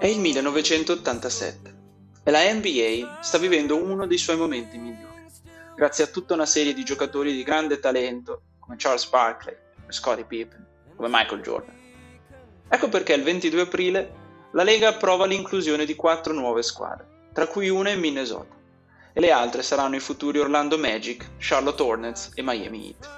È 0.00 0.06
il 0.06 0.18
1987 0.18 1.74
e 2.22 2.30
la 2.30 2.50
NBA 2.54 3.18
sta 3.20 3.36
vivendo 3.36 3.76
uno 3.76 4.06
dei 4.06 4.16
suoi 4.16 4.38
momenti 4.38 4.78
migliori, 4.78 5.26
grazie 5.76 6.04
a 6.04 6.06
tutta 6.06 6.32
una 6.32 6.46
serie 6.46 6.72
di 6.72 6.82
giocatori 6.82 7.34
di 7.34 7.42
grande 7.42 7.78
talento 7.78 8.44
come 8.60 8.76
Charles 8.78 9.06
Barkley, 9.10 9.54
come 9.78 9.92
Scottie 9.92 10.24
Pippen, 10.24 10.66
come 10.96 11.08
Michael 11.10 11.42
Jordan. 11.42 11.74
Ecco 12.66 12.88
perché 12.88 13.12
il 13.12 13.22
22 13.22 13.60
aprile 13.60 14.14
la 14.52 14.62
Lega 14.62 14.88
approva 14.88 15.26
l'inclusione 15.26 15.84
di 15.84 15.94
quattro 15.94 16.32
nuove 16.32 16.62
squadre, 16.62 17.06
tra 17.34 17.46
cui 17.46 17.68
una 17.68 17.90
in 17.90 18.00
Minnesota, 18.00 18.54
e 19.12 19.20
le 19.20 19.30
altre 19.30 19.62
saranno 19.62 19.96
i 19.96 20.00
futuri 20.00 20.38
Orlando 20.38 20.78
Magic, 20.78 21.32
Charlotte 21.36 21.82
Hornets 21.82 22.30
e 22.36 22.42
Miami 22.42 22.86
Heat. 22.86 23.10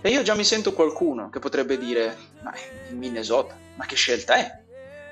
E 0.00 0.10
io 0.10 0.22
già 0.22 0.34
mi 0.34 0.42
sento 0.42 0.72
qualcuno 0.72 1.30
che 1.30 1.38
potrebbe 1.38 1.78
dire, 1.78 2.16
ma 2.42 2.52
in 2.90 2.98
Minnesota, 2.98 3.56
ma 3.76 3.86
che 3.86 3.94
scelta 3.94 4.34
è? 4.34 4.64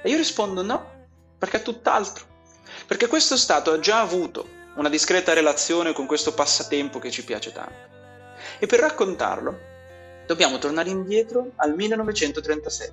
E 0.05 0.11
io 0.11 0.19
rispondo 0.19 0.61
no, 0.61 1.07
perché 1.39 1.57
è 1.57 1.63
tutt'altro. 1.63 2.27
Perché 2.87 3.07
questo 3.07 3.39
Stato 3.39 3.73
ha 3.73 3.79
già 3.79 4.01
avuto 4.01 4.47
una 4.75 4.91
discreta 4.91 5.33
relazione 5.33 5.95
con 5.95 6.05
questo 6.05 6.35
passatempo 6.35 6.99
che 6.99 7.11
ci 7.11 7.25
piace 7.25 7.53
tanto. 7.53 7.89
E 8.59 8.67
per 8.67 8.81
raccontarlo 8.81 9.59
dobbiamo 10.27 10.59
tornare 10.59 10.91
indietro 10.91 11.53
al 11.57 11.75
1937, 11.75 12.93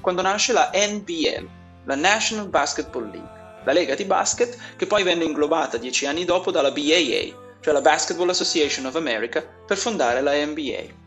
quando 0.00 0.22
nasce 0.22 0.54
la 0.54 0.70
NBL, 0.72 1.46
la 1.84 1.94
National 1.94 2.48
Basketball 2.48 3.10
League, 3.10 3.60
la 3.62 3.72
lega 3.72 3.94
di 3.94 4.06
basket 4.06 4.56
che 4.76 4.86
poi 4.86 5.02
venne 5.02 5.24
inglobata 5.24 5.76
dieci 5.76 6.06
anni 6.06 6.24
dopo 6.24 6.50
dalla 6.50 6.70
BAA, 6.70 7.58
cioè 7.60 7.74
la 7.74 7.82
Basketball 7.82 8.30
Association 8.30 8.86
of 8.86 8.94
America, 8.94 9.42
per 9.42 9.76
fondare 9.76 10.22
la 10.22 10.32
NBA. 10.32 11.04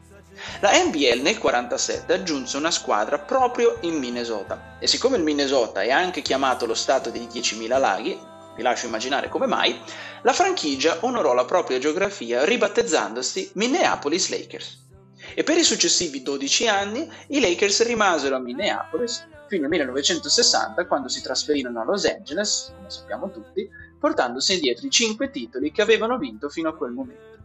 La 0.62 0.72
NBL 0.72 1.22
nel 1.22 1.38
1947 1.40 2.12
aggiunse 2.12 2.58
una 2.58 2.70
squadra 2.70 3.18
proprio 3.18 3.78
in 3.82 3.98
Minnesota 3.98 4.76
e 4.78 4.88
siccome 4.88 5.16
il 5.16 5.24
Minnesota 5.24 5.82
è 5.82 5.90
anche 5.90 6.22
chiamato 6.22 6.66
lo 6.66 6.74
stato 6.74 7.10
dei 7.10 7.28
10.000 7.32 7.80
laghi, 7.80 8.20
vi 8.58 8.62
lascio 8.62 8.88
immaginare 8.88 9.30
come 9.30 9.46
mai, 9.46 9.80
la 10.24 10.34
franchigia 10.34 10.98
onorò 11.02 11.34
la 11.34 11.46
propria 11.46 11.80
geografia 11.80 12.44
ribattezzandosi 12.44 13.52
Minneapolis 13.54 14.30
Lakers. 14.30 14.88
E 15.34 15.44
per 15.44 15.58
i 15.58 15.64
successivi 15.64 16.22
12 16.22 16.68
anni 16.68 17.10
i 17.28 17.40
Lakers 17.40 17.86
rimasero 17.86 18.36
a 18.36 18.40
Minneapolis 18.40 19.26
fino 19.48 19.64
al 19.64 19.70
1960 19.70 20.86
quando 20.88 21.08
si 21.08 21.22
trasferirono 21.22 21.80
a 21.80 21.86
Los 21.86 22.04
Angeles, 22.06 22.74
come 22.76 22.90
sappiamo 22.90 23.32
tutti, 23.32 23.70
portandosi 23.98 24.56
indietro 24.56 24.88
i 24.88 24.90
5 24.90 25.32
titoli 25.32 25.72
che 25.72 25.82
avevano 25.82 26.18
vinto 26.18 26.50
fino 26.50 26.68
a 26.68 26.76
quel 26.76 26.92
momento. 26.92 27.38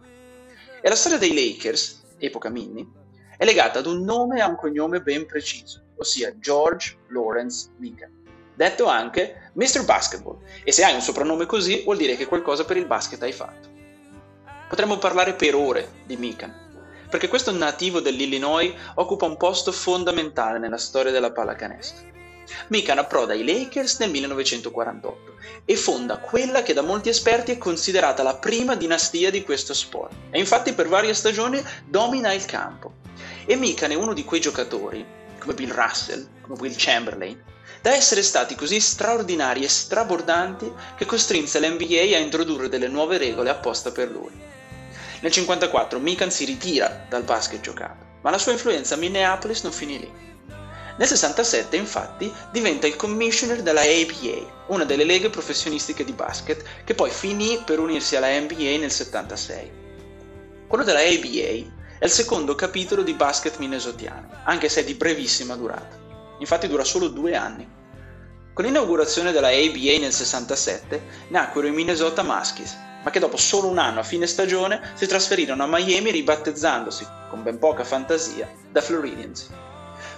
E 0.82 0.88
la 0.88 0.97
storia 0.97 1.19
dei 1.19 1.32
Lakers 1.32 2.02
epoca 2.19 2.48
Minnie, 2.48 2.87
è 3.37 3.45
legata 3.45 3.81
ad 3.81 3.87
un 3.87 4.03
nome 4.03 4.39
e 4.39 4.41
a 4.41 4.48
un 4.48 4.57
cognome 4.57 5.01
ben 5.01 5.27
preciso, 5.27 5.83
ossia 5.97 6.39
George 6.39 6.98
Lawrence 7.09 7.71
Meekan, 7.79 8.11
detto 8.55 8.87
anche 8.87 9.51
Mr. 9.55 9.84
Basketball, 9.84 10.39
e 10.62 10.73
se 10.73 10.84
hai 10.84 10.95
un 10.95 11.01
soprannome 11.01 11.47
così 11.47 11.83
vuol 11.83 11.97
dire 11.97 12.17
che 12.17 12.27
qualcosa 12.27 12.65
per 12.65 12.77
il 12.77 12.87
basket 12.87 13.23
hai 13.23 13.33
fatto. 13.33 13.69
Potremmo 14.69 14.98
parlare 14.98 15.34
per 15.34 15.55
ore 15.55 15.89
di 16.06 16.17
Meekan, 16.17 16.53
perché 17.09 17.29
questo 17.29 17.53
nativo 17.53 18.01
dell'Illinois 18.01 18.73
occupa 18.95 19.27
un 19.27 19.37
posto 19.37 19.73
fondamentale 19.73 20.59
nella 20.59 20.78
storia 20.78 21.12
della 21.12 21.33
pallacanestro. 21.33 22.12
Mikan 22.69 22.99
approda 22.99 23.32
ai 23.32 23.44
Lakers 23.44 23.99
nel 23.99 24.10
1948 24.10 25.34
e 25.65 25.77
fonda 25.77 26.19
quella 26.19 26.62
che 26.62 26.72
da 26.72 26.82
molti 26.82 27.09
esperti 27.09 27.53
è 27.53 27.59
considerata 27.59 28.22
la 28.22 28.37
prima 28.37 28.75
dinastia 28.75 29.31
di 29.31 29.43
questo 29.43 29.75
sport. 29.75 30.15
E 30.31 30.38
infatti 30.38 30.72
per 30.72 30.88
varie 30.88 31.15
stagioni 31.15 31.62
domina 31.84 32.32
il 32.32 32.44
campo. 32.44 32.94
E 33.47 33.56
Mikan 33.56 33.91
è 33.91 33.94
uno 33.94 34.12
di 34.12 34.25
quei 34.25 34.41
giocatori, 34.41 35.05
come 35.38 35.55
Bill 35.55 35.72
Russell, 35.72 36.27
come 36.43 36.59
Will 36.59 36.75
Chamberlain, 36.77 37.43
da 37.81 37.94
essere 37.94 38.22
stati 38.22 38.55
così 38.55 38.81
straordinari 38.81 39.62
e 39.62 39.69
strabordanti 39.69 40.72
che 40.97 41.05
costrinse 41.05 41.61
l'NBA 41.61 42.16
a 42.16 42.19
introdurre 42.19 42.69
delle 42.69 42.88
nuove 42.88 43.19
regole 43.19 43.50
apposta 43.50 43.93
per 43.93 44.11
lui. 44.11 44.32
Nel 45.21 45.32
1954 45.32 45.99
Mikan 45.99 46.31
si 46.31 46.44
ritira 46.44 47.06
dal 47.09 47.22
basket 47.22 47.61
giocato, 47.61 48.05
ma 48.22 48.31
la 48.31 48.38
sua 48.38 48.53
influenza 48.53 48.94
a 48.94 48.99
Minneapolis 48.99 49.62
non 49.62 49.72
finì 49.72 49.99
lì. 49.99 50.34
Nel 50.97 51.09
67 51.09 51.77
infatti 51.77 52.32
diventa 52.53 52.87
il 52.87 52.94
commissioner 52.94 53.62
della 53.62 53.81
ABA, 53.81 54.65
una 54.66 54.84
delle 54.84 55.03
leghe 55.03 55.28
professionistiche 55.28 56.05
di 56.05 56.12
basket, 56.12 56.62
che 56.84 56.94
poi 56.94 57.10
finì 57.10 57.60
per 57.65 57.81
unirsi 57.81 58.15
alla 58.15 58.38
NBA 58.38 58.78
nel 58.78 58.93
76. 58.93 59.72
Quello 60.69 60.84
della 60.84 61.00
ABA 61.00 61.72
è 61.99 62.05
il 62.05 62.10
secondo 62.10 62.55
capitolo 62.55 63.03
di 63.03 63.15
basket 63.15 63.59
minnesotiano, 63.59 64.28
anche 64.44 64.69
se 64.69 64.82
è 64.82 64.84
di 64.84 64.94
brevissima 64.94 65.56
durata. 65.56 65.99
Infatti 66.38 66.69
dura 66.69 66.84
solo 66.84 67.09
due 67.09 67.34
anni. 67.34 67.69
Con 68.53 68.65
l'inaugurazione 68.65 69.32
della 69.32 69.49
ABA 69.49 69.99
nel 69.99 70.12
67 70.12 71.03
nacquero 71.28 71.66
i 71.66 71.72
Minnesota 71.72 72.22
Muskies, 72.22 72.76
ma 73.03 73.11
che 73.11 73.19
dopo 73.19 73.37
solo 73.37 73.66
un 73.66 73.78
anno 73.78 73.99
a 73.99 74.05
fine 74.05 74.28
stagione 74.28 74.93
si 74.94 75.09
trasferirono 75.09 75.65
a 75.65 75.66
Miami 75.66 76.12
ribattezzandosi, 76.12 77.05
con 77.31 77.43
ben 77.43 77.59
poca 77.59 77.82
fantasia, 77.82 78.49
da 78.71 78.81
Floridians. 78.81 79.49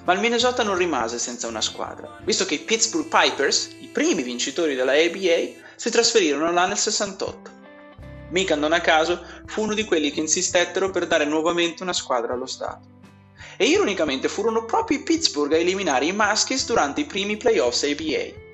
Ma 0.06 0.12
il 0.12 0.21
Minnesota 0.21 0.62
non 0.62 0.77
rimase 0.77 1.19
senza 1.19 1.49
una 1.49 1.61
squadra, 1.61 2.21
visto 2.22 2.47
che 2.47 2.55
i 2.55 2.61
Pittsburgh 2.61 3.09
Pipers, 3.09 3.71
i 3.81 3.89
primi 3.89 4.22
vincitori 4.22 4.77
della 4.77 4.93
ABA, 4.93 5.65
si 5.75 5.91
trasferirono 5.91 6.53
là 6.53 6.65
nel 6.65 6.78
68. 6.78 7.50
Mica 8.31 8.55
non 8.55 8.72
a 8.72 8.81
caso 8.81 9.21
fu 9.47 9.62
uno 9.62 9.75
di 9.75 9.84
quelli 9.84 10.12
che 10.12 10.21
insistettero 10.21 10.91
per 10.91 11.09
dare 11.09 11.25
nuovamente 11.25 11.83
una 11.83 11.93
squadra 11.93 12.34
allo 12.34 12.47
Stato. 12.47 12.87
E 13.56 13.65
ironicamente 13.65 14.28
furono 14.28 14.65
proprio 14.65 14.99
i 14.99 15.03
Pittsburgh 15.03 15.53
a 15.55 15.56
eliminare 15.56 16.05
i 16.05 16.12
Muskies 16.12 16.67
durante 16.67 17.00
i 17.00 17.06
primi 17.06 17.37
playoffs 17.37 17.83
ABA. 17.83 18.44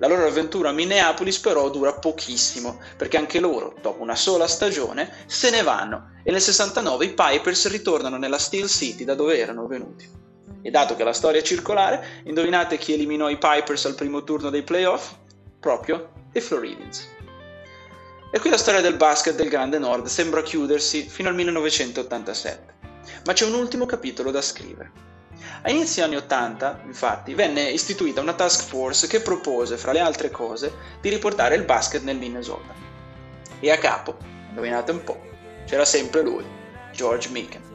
La 0.00 0.08
loro 0.08 0.26
avventura 0.26 0.70
a 0.70 0.72
Minneapolis 0.72 1.38
però 1.38 1.70
dura 1.70 1.92
pochissimo, 1.94 2.80
perché 2.96 3.18
anche 3.18 3.38
loro, 3.38 3.76
dopo 3.80 4.02
una 4.02 4.16
sola 4.16 4.48
stagione, 4.48 5.26
se 5.26 5.50
ne 5.50 5.62
vanno 5.62 6.14
e 6.24 6.32
nel 6.32 6.40
69 6.40 7.04
i 7.04 7.14
Pipers 7.14 7.68
ritornano 7.68 8.16
nella 8.16 8.38
Steel 8.38 8.68
City 8.68 9.04
da 9.04 9.14
dove 9.14 9.38
erano 9.38 9.68
venuti. 9.68 10.21
E 10.62 10.70
dato 10.70 10.94
che 10.94 11.04
la 11.04 11.12
storia 11.12 11.40
è 11.40 11.44
circolare, 11.44 12.22
indovinate 12.24 12.78
chi 12.78 12.92
eliminò 12.92 13.28
i 13.28 13.38
Pipers 13.38 13.84
al 13.84 13.96
primo 13.96 14.22
turno 14.22 14.48
dei 14.48 14.62
playoff? 14.62 15.12
Proprio 15.58 16.10
i 16.32 16.40
Floridians. 16.40 17.08
E 18.30 18.38
qui 18.38 18.48
la 18.48 18.56
storia 18.56 18.80
del 18.80 18.96
basket 18.96 19.34
del 19.34 19.48
Grande 19.48 19.78
Nord 19.78 20.06
sembra 20.06 20.42
chiudersi 20.42 21.02
fino 21.02 21.28
al 21.28 21.34
1987. 21.34 22.74
Ma 23.26 23.32
c'è 23.32 23.44
un 23.44 23.54
ultimo 23.54 23.86
capitolo 23.86 24.30
da 24.30 24.40
scrivere. 24.40 25.10
A 25.62 25.70
inizio 25.70 26.04
anni 26.04 26.16
80, 26.16 26.82
infatti, 26.86 27.34
venne 27.34 27.70
istituita 27.70 28.20
una 28.20 28.32
task 28.32 28.64
force 28.64 29.06
che 29.06 29.20
propose, 29.20 29.76
fra 29.76 29.92
le 29.92 30.00
altre 30.00 30.30
cose, 30.30 30.72
di 31.00 31.08
riportare 31.08 31.56
il 31.56 31.64
basket 31.64 32.02
nel 32.02 32.16
Minnesota. 32.16 32.72
E 33.60 33.70
a 33.70 33.78
capo, 33.78 34.16
indovinate 34.48 34.92
un 34.92 35.04
po', 35.04 35.20
c'era 35.66 35.84
sempre 35.84 36.22
lui, 36.22 36.44
George 36.92 37.28
Meekan. 37.28 37.71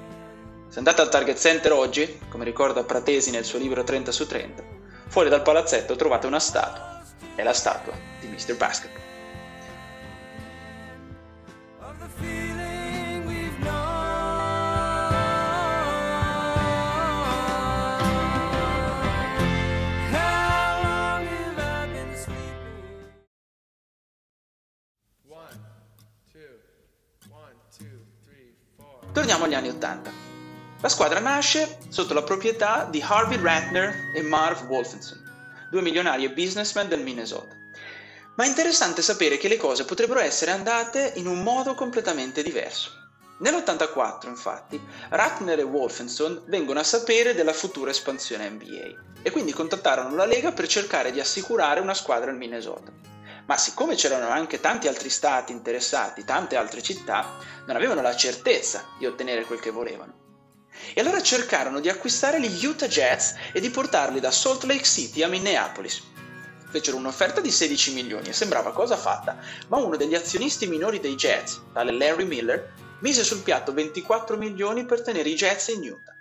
Se 0.69 0.79
andate 0.79 1.01
al 1.01 1.09
Target 1.09 1.37
Center 1.37 1.71
oggi, 1.71 2.19
come 2.29 2.43
ricorda 2.43 2.83
Pratesi 2.83 3.31
nel 3.31 3.45
suo 3.45 3.57
libro 3.57 3.83
30 3.83 4.11
su 4.11 4.27
30, 4.27 4.63
fuori 5.07 5.29
dal 5.29 5.41
palazzetto 5.41 5.95
trovate 5.95 6.27
una 6.27 6.39
statua. 6.39 7.01
È 7.35 7.41
la 7.41 7.53
statua 7.53 7.93
di 8.19 8.27
Mr. 8.27 8.57
Basketball. 8.57 9.05
Torniamo 29.13 29.45
agli 29.45 29.55
anni 29.55 29.69
Ottanta. 29.69 30.26
La 30.79 30.89
squadra 30.89 31.19
nasce 31.19 31.79
sotto 31.89 32.13
la 32.13 32.21
proprietà 32.21 32.85
di 32.87 33.03
Harvey 33.03 33.41
Ratner 33.41 34.11
e 34.13 34.21
Marv 34.21 34.69
Wolfenson, 34.69 35.67
due 35.71 35.81
milionari 35.81 36.23
e 36.23 36.31
businessmen 36.31 36.87
del 36.87 37.01
Minnesota. 37.01 37.55
Ma 38.35 38.43
è 38.43 38.47
interessante 38.47 39.01
sapere 39.01 39.37
che 39.37 39.47
le 39.47 39.57
cose 39.57 39.85
potrebbero 39.85 40.19
essere 40.19 40.51
andate 40.51 41.13
in 41.15 41.25
un 41.25 41.41
modo 41.41 41.73
completamente 41.73 42.43
diverso. 42.43 42.91
Nell'84, 43.39 44.27
infatti, 44.27 44.79
Ratner 45.09 45.57
e 45.57 45.63
Wolfenson 45.63 46.43
vengono 46.45 46.79
a 46.79 46.83
sapere 46.83 47.33
della 47.33 47.53
futura 47.53 47.89
espansione 47.89 48.47
NBA 48.47 49.21
e 49.23 49.31
quindi 49.31 49.53
contattarono 49.53 50.15
la 50.15 50.25
Lega 50.25 50.51
per 50.51 50.67
cercare 50.67 51.11
di 51.11 51.19
assicurare 51.19 51.79
una 51.79 51.95
squadra 51.95 52.29
al 52.29 52.37
Minnesota. 52.37 52.91
Ma 53.47 53.57
siccome 53.57 53.95
c'erano 53.95 54.29
anche 54.29 54.59
tanti 54.59 54.87
altri 54.87 55.09
stati 55.09 55.51
interessati, 55.51 56.23
tante 56.23 56.55
altre 56.55 56.83
città, 56.83 57.37
non 57.65 57.75
avevano 57.75 58.03
la 58.03 58.15
certezza 58.15 58.83
di 58.99 59.07
ottenere 59.07 59.43
quel 59.45 59.59
che 59.59 59.71
volevano. 59.71 60.25
E 60.93 61.01
allora 61.01 61.21
cercarono 61.21 61.79
di 61.79 61.89
acquistare 61.89 62.39
gli 62.39 62.65
Utah 62.65 62.87
Jazz 62.87 63.33
e 63.51 63.59
di 63.59 63.69
portarli 63.69 64.19
da 64.19 64.31
Salt 64.31 64.63
Lake 64.63 64.83
City 64.83 65.23
a 65.23 65.27
Minneapolis. 65.27 66.01
Fecero 66.69 66.97
un'offerta 66.97 67.39
di 67.39 67.51
16 67.51 67.93
milioni 67.93 68.29
e 68.29 68.33
sembrava 68.33 68.71
cosa 68.71 68.97
fatta, 68.97 69.37
ma 69.67 69.77
uno 69.77 69.95
degli 69.95 70.15
azionisti 70.15 70.67
minori 70.67 70.99
dei 70.99 71.15
Jazz, 71.15 71.57
tale 71.71 71.91
Larry 71.91 72.25
Miller, 72.25 72.73
mise 72.99 73.23
sul 73.23 73.41
piatto 73.41 73.73
24 73.73 74.37
milioni 74.37 74.85
per 74.85 75.01
tenere 75.01 75.29
i 75.29 75.35
Jazz 75.35 75.67
in 75.69 75.81
Utah. 75.81 76.15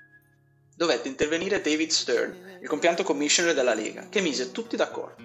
dovette 0.77 1.09
intervenire 1.09 1.63
David 1.63 1.91
Stern, 1.91 2.59
il 2.61 2.69
compianto 2.69 3.03
commissioner 3.03 3.55
della 3.55 3.73
Lega, 3.73 4.09
che 4.11 4.21
mise 4.21 4.53
tutti 4.53 4.77
d'accordo. 4.77 5.17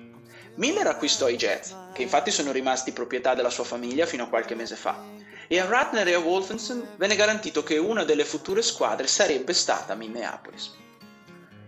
Miller 0.56 0.88
acquistò 0.88 1.28
i 1.28 1.36
Jets, 1.36 1.76
che 1.94 2.02
infatti 2.02 2.32
sono 2.32 2.52
rimasti 2.52 2.94
proprietà 2.94 3.36
della 3.36 3.50
sua 3.50 3.64
famiglia 3.64 4.06
fino 4.06 4.24
a 4.24 4.28
qualche 4.28 4.56
mese 4.56 4.76
fa, 4.76 5.04
e 5.52 5.60
a 5.60 5.66
Ratner 5.66 6.08
e 6.08 6.14
a 6.14 6.20
Wolfenson 6.20 6.96
venne 6.96 7.18
garantito 7.18 7.62
che 7.62 7.78
una 7.78 8.06
delle 8.06 8.24
future 8.24 8.62
squadre 8.62 9.06
sarebbe 9.06 9.52
stata 9.52 9.96
Minneapolis. 9.96 10.72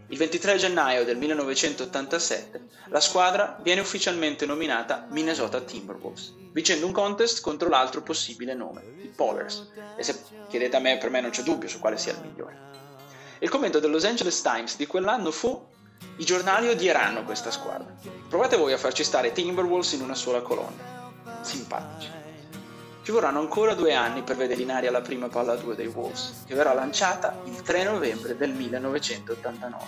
Il 0.07 0.17
23 0.17 0.55
gennaio 0.55 1.03
del 1.03 1.17
1987 1.17 2.67
la 2.85 3.01
squadra 3.01 3.59
viene 3.61 3.81
ufficialmente 3.81 4.45
nominata 4.45 5.05
Minnesota 5.09 5.59
Timberwolves, 5.59 6.33
vincendo 6.53 6.85
un 6.85 6.93
contest 6.93 7.41
contro 7.41 7.67
l'altro 7.67 8.01
possibile 8.01 8.53
nome, 8.53 8.83
i 9.01 9.11
Polars, 9.13 9.69
e 9.97 10.03
se 10.03 10.17
chiedete 10.47 10.77
a 10.77 10.79
me, 10.79 10.97
per 10.97 11.09
me 11.09 11.19
non 11.19 11.31
c'è 11.31 11.43
dubbio 11.43 11.67
su 11.67 11.79
quale 11.79 11.97
sia 11.97 12.13
il 12.13 12.21
migliore. 12.21 12.57
Il 13.39 13.49
commento 13.49 13.81
del 13.81 13.91
Los 13.91 14.05
Angeles 14.05 14.39
Times 14.41 14.77
di 14.77 14.87
quell'anno 14.87 15.29
fu 15.29 15.61
i 16.19 16.23
giornali 16.23 16.69
odieranno 16.69 17.25
questa 17.25 17.51
squadra. 17.51 17.93
Provate 18.29 18.55
voi 18.55 18.71
a 18.71 18.77
farci 18.77 19.03
stare 19.03 19.33
Timberwolves 19.33 19.91
in 19.91 20.03
una 20.03 20.15
sola 20.15 20.39
colonna. 20.39 21.41
Simpatici. 21.41 22.22
Ci 23.03 23.11
vorranno 23.11 23.39
ancora 23.39 23.73
due 23.73 23.93
anni 23.93 24.21
per 24.21 24.37
vedere 24.37 24.61
in 24.61 24.71
aria 24.71 24.89
la 24.89 25.01
prima 25.01 25.27
palla 25.27 25.55
2 25.55 25.75
dei 25.75 25.87
Wolves, 25.87 26.43
che 26.47 26.55
verrà 26.55 26.73
lanciata 26.73 27.37
il 27.43 27.61
3 27.61 27.83
novembre 27.83 28.37
del 28.37 28.51
1989, 28.51 29.83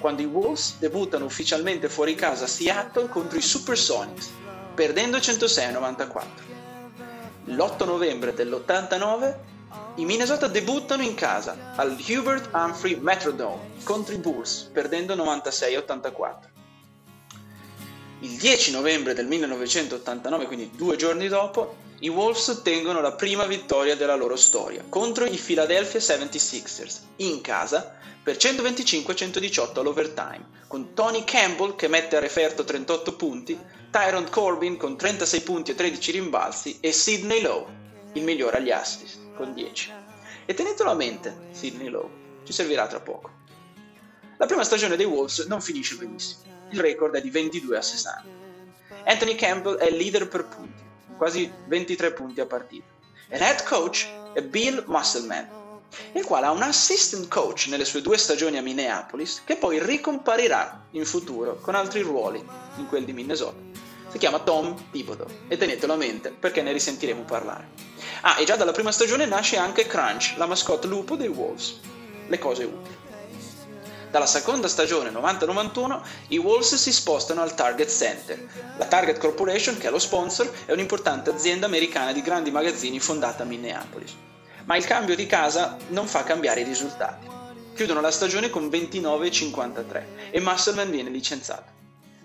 quando 0.00 0.22
i 0.22 0.24
Wolves 0.24 0.78
debuttano 0.80 1.26
ufficialmente 1.26 1.88
fuori 1.88 2.16
casa 2.16 2.46
a 2.46 2.48
Seattle 2.48 3.08
contro 3.08 3.38
i 3.38 3.42
Supersonics, 3.42 4.32
perdendo 4.74 5.20
106 5.20 5.72
94. 5.72 6.30
L'8 7.44 7.86
novembre 7.86 8.34
dell'89 8.34 9.34
i 9.96 10.04
Minnesota 10.04 10.48
debuttano 10.48 11.04
in 11.04 11.14
casa 11.14 11.72
al 11.76 11.96
Hubert 12.08 12.52
Humphrey 12.52 12.96
Metrodome 12.96 13.74
contro 13.84 14.12
i 14.12 14.18
Bulls, 14.18 14.68
perdendo 14.72 15.14
96-84. 15.14 16.55
Il 18.20 18.38
10 18.38 18.70
novembre 18.70 19.12
del 19.12 19.26
1989, 19.26 20.46
quindi 20.46 20.70
due 20.74 20.96
giorni 20.96 21.28
dopo, 21.28 21.76
i 22.00 22.08
Wolves 22.08 22.48
ottengono 22.48 23.02
la 23.02 23.12
prima 23.12 23.44
vittoria 23.44 23.94
della 23.94 24.14
loro 24.14 24.36
storia 24.36 24.82
contro 24.88 25.26
i 25.26 25.36
Philadelphia 25.36 26.00
76ers 26.00 27.00
in 27.16 27.42
casa 27.42 27.94
per 28.22 28.36
125-118 28.36 29.78
all'overtime, 29.78 30.48
con 30.66 30.94
Tony 30.94 31.24
Campbell 31.24 31.76
che 31.76 31.88
mette 31.88 32.16
a 32.16 32.20
referto 32.20 32.64
38 32.64 33.16
punti, 33.16 33.58
Tyron 33.90 34.28
Corbin 34.30 34.78
con 34.78 34.96
36 34.96 35.40
punti 35.42 35.70
e 35.72 35.74
13 35.74 36.10
rimbalzi 36.12 36.78
e 36.80 36.92
Sidney 36.92 37.42
Lowe, 37.42 37.66
il 38.14 38.22
migliore 38.22 38.56
agli 38.56 38.70
assist 38.70 39.18
con 39.36 39.52
10. 39.52 39.92
E 40.46 40.54
tenetelo 40.54 40.90
a 40.90 40.94
mente, 40.94 41.48
Sidney 41.52 41.88
Lowe, 41.88 42.10
ci 42.44 42.52
servirà 42.54 42.86
tra 42.86 43.00
poco. 43.00 43.30
La 44.38 44.46
prima 44.46 44.64
stagione 44.64 44.96
dei 44.96 45.06
Wolves 45.06 45.46
non 45.46 45.60
finisce 45.60 45.96
benissimo, 45.96 46.55
il 46.70 46.80
record 46.80 47.14
è 47.14 47.20
di 47.20 47.30
22 47.30 47.76
a 47.76 47.82
60. 47.82 48.24
Anthony 49.04 49.34
Campbell 49.34 49.76
è 49.76 49.90
leader 49.90 50.28
per 50.28 50.46
punti, 50.46 50.82
quasi 51.16 51.50
23 51.66 52.12
punti 52.12 52.40
a 52.40 52.46
partita. 52.46 52.86
E 53.28 53.38
head 53.38 53.62
coach 53.64 54.08
è 54.32 54.42
Bill 54.42 54.84
Musselman, 54.86 55.48
il 56.12 56.24
quale 56.24 56.46
ha 56.46 56.50
un 56.50 56.62
assistant 56.62 57.28
coach 57.28 57.66
nelle 57.68 57.84
sue 57.84 58.02
due 58.02 58.18
stagioni 58.18 58.58
a 58.58 58.62
Minneapolis 58.62 59.42
che 59.44 59.56
poi 59.56 59.82
ricomparirà 59.82 60.86
in 60.92 61.04
futuro 61.04 61.58
con 61.60 61.74
altri 61.74 62.00
ruoli 62.00 62.44
in 62.76 62.86
quel 62.86 63.04
di 63.04 63.12
Minnesota. 63.12 63.58
Si 64.10 64.18
chiama 64.18 64.38
Tom 64.40 64.74
Thibodeau 64.90 65.28
e 65.48 65.56
tenetelo 65.56 65.92
a 65.92 65.96
mente 65.96 66.30
perché 66.30 66.62
ne 66.62 66.72
risentiremo 66.72 67.22
parlare. 67.22 67.68
Ah, 68.22 68.38
e 68.38 68.44
già 68.44 68.56
dalla 68.56 68.72
prima 68.72 68.92
stagione 68.92 69.26
nasce 69.26 69.56
anche 69.56 69.86
Crunch, 69.86 70.34
la 70.36 70.46
mascotte 70.46 70.86
lupo 70.86 71.16
dei 71.16 71.28
Wolves. 71.28 71.80
Le 72.28 72.38
cose 72.38 72.64
utili. 72.64 73.05
Dalla 74.16 74.28
seconda 74.28 74.66
stagione 74.66 75.10
90-91 75.10 76.00
i 76.28 76.38
Wolves 76.38 76.76
si 76.76 76.90
spostano 76.90 77.42
al 77.42 77.54
Target 77.54 77.90
Center. 77.90 78.48
La 78.78 78.86
Target 78.86 79.18
Corporation, 79.18 79.76
che 79.76 79.88
è 79.88 79.90
lo 79.90 79.98
sponsor, 79.98 80.50
è 80.64 80.72
un'importante 80.72 81.28
azienda 81.28 81.66
americana 81.66 82.14
di 82.14 82.22
grandi 82.22 82.50
magazzini 82.50 82.98
fondata 82.98 83.42
a 83.42 83.46
Minneapolis. 83.46 84.14
Ma 84.64 84.74
il 84.78 84.86
cambio 84.86 85.14
di 85.16 85.26
casa 85.26 85.76
non 85.88 86.06
fa 86.06 86.24
cambiare 86.24 86.62
i 86.62 86.64
risultati. 86.64 87.26
Chiudono 87.74 88.00
la 88.00 88.10
stagione 88.10 88.48
con 88.48 88.68
29-53 88.68 90.04
e 90.30 90.40
Musselman 90.40 90.90
viene 90.90 91.10
licenziato. 91.10 91.70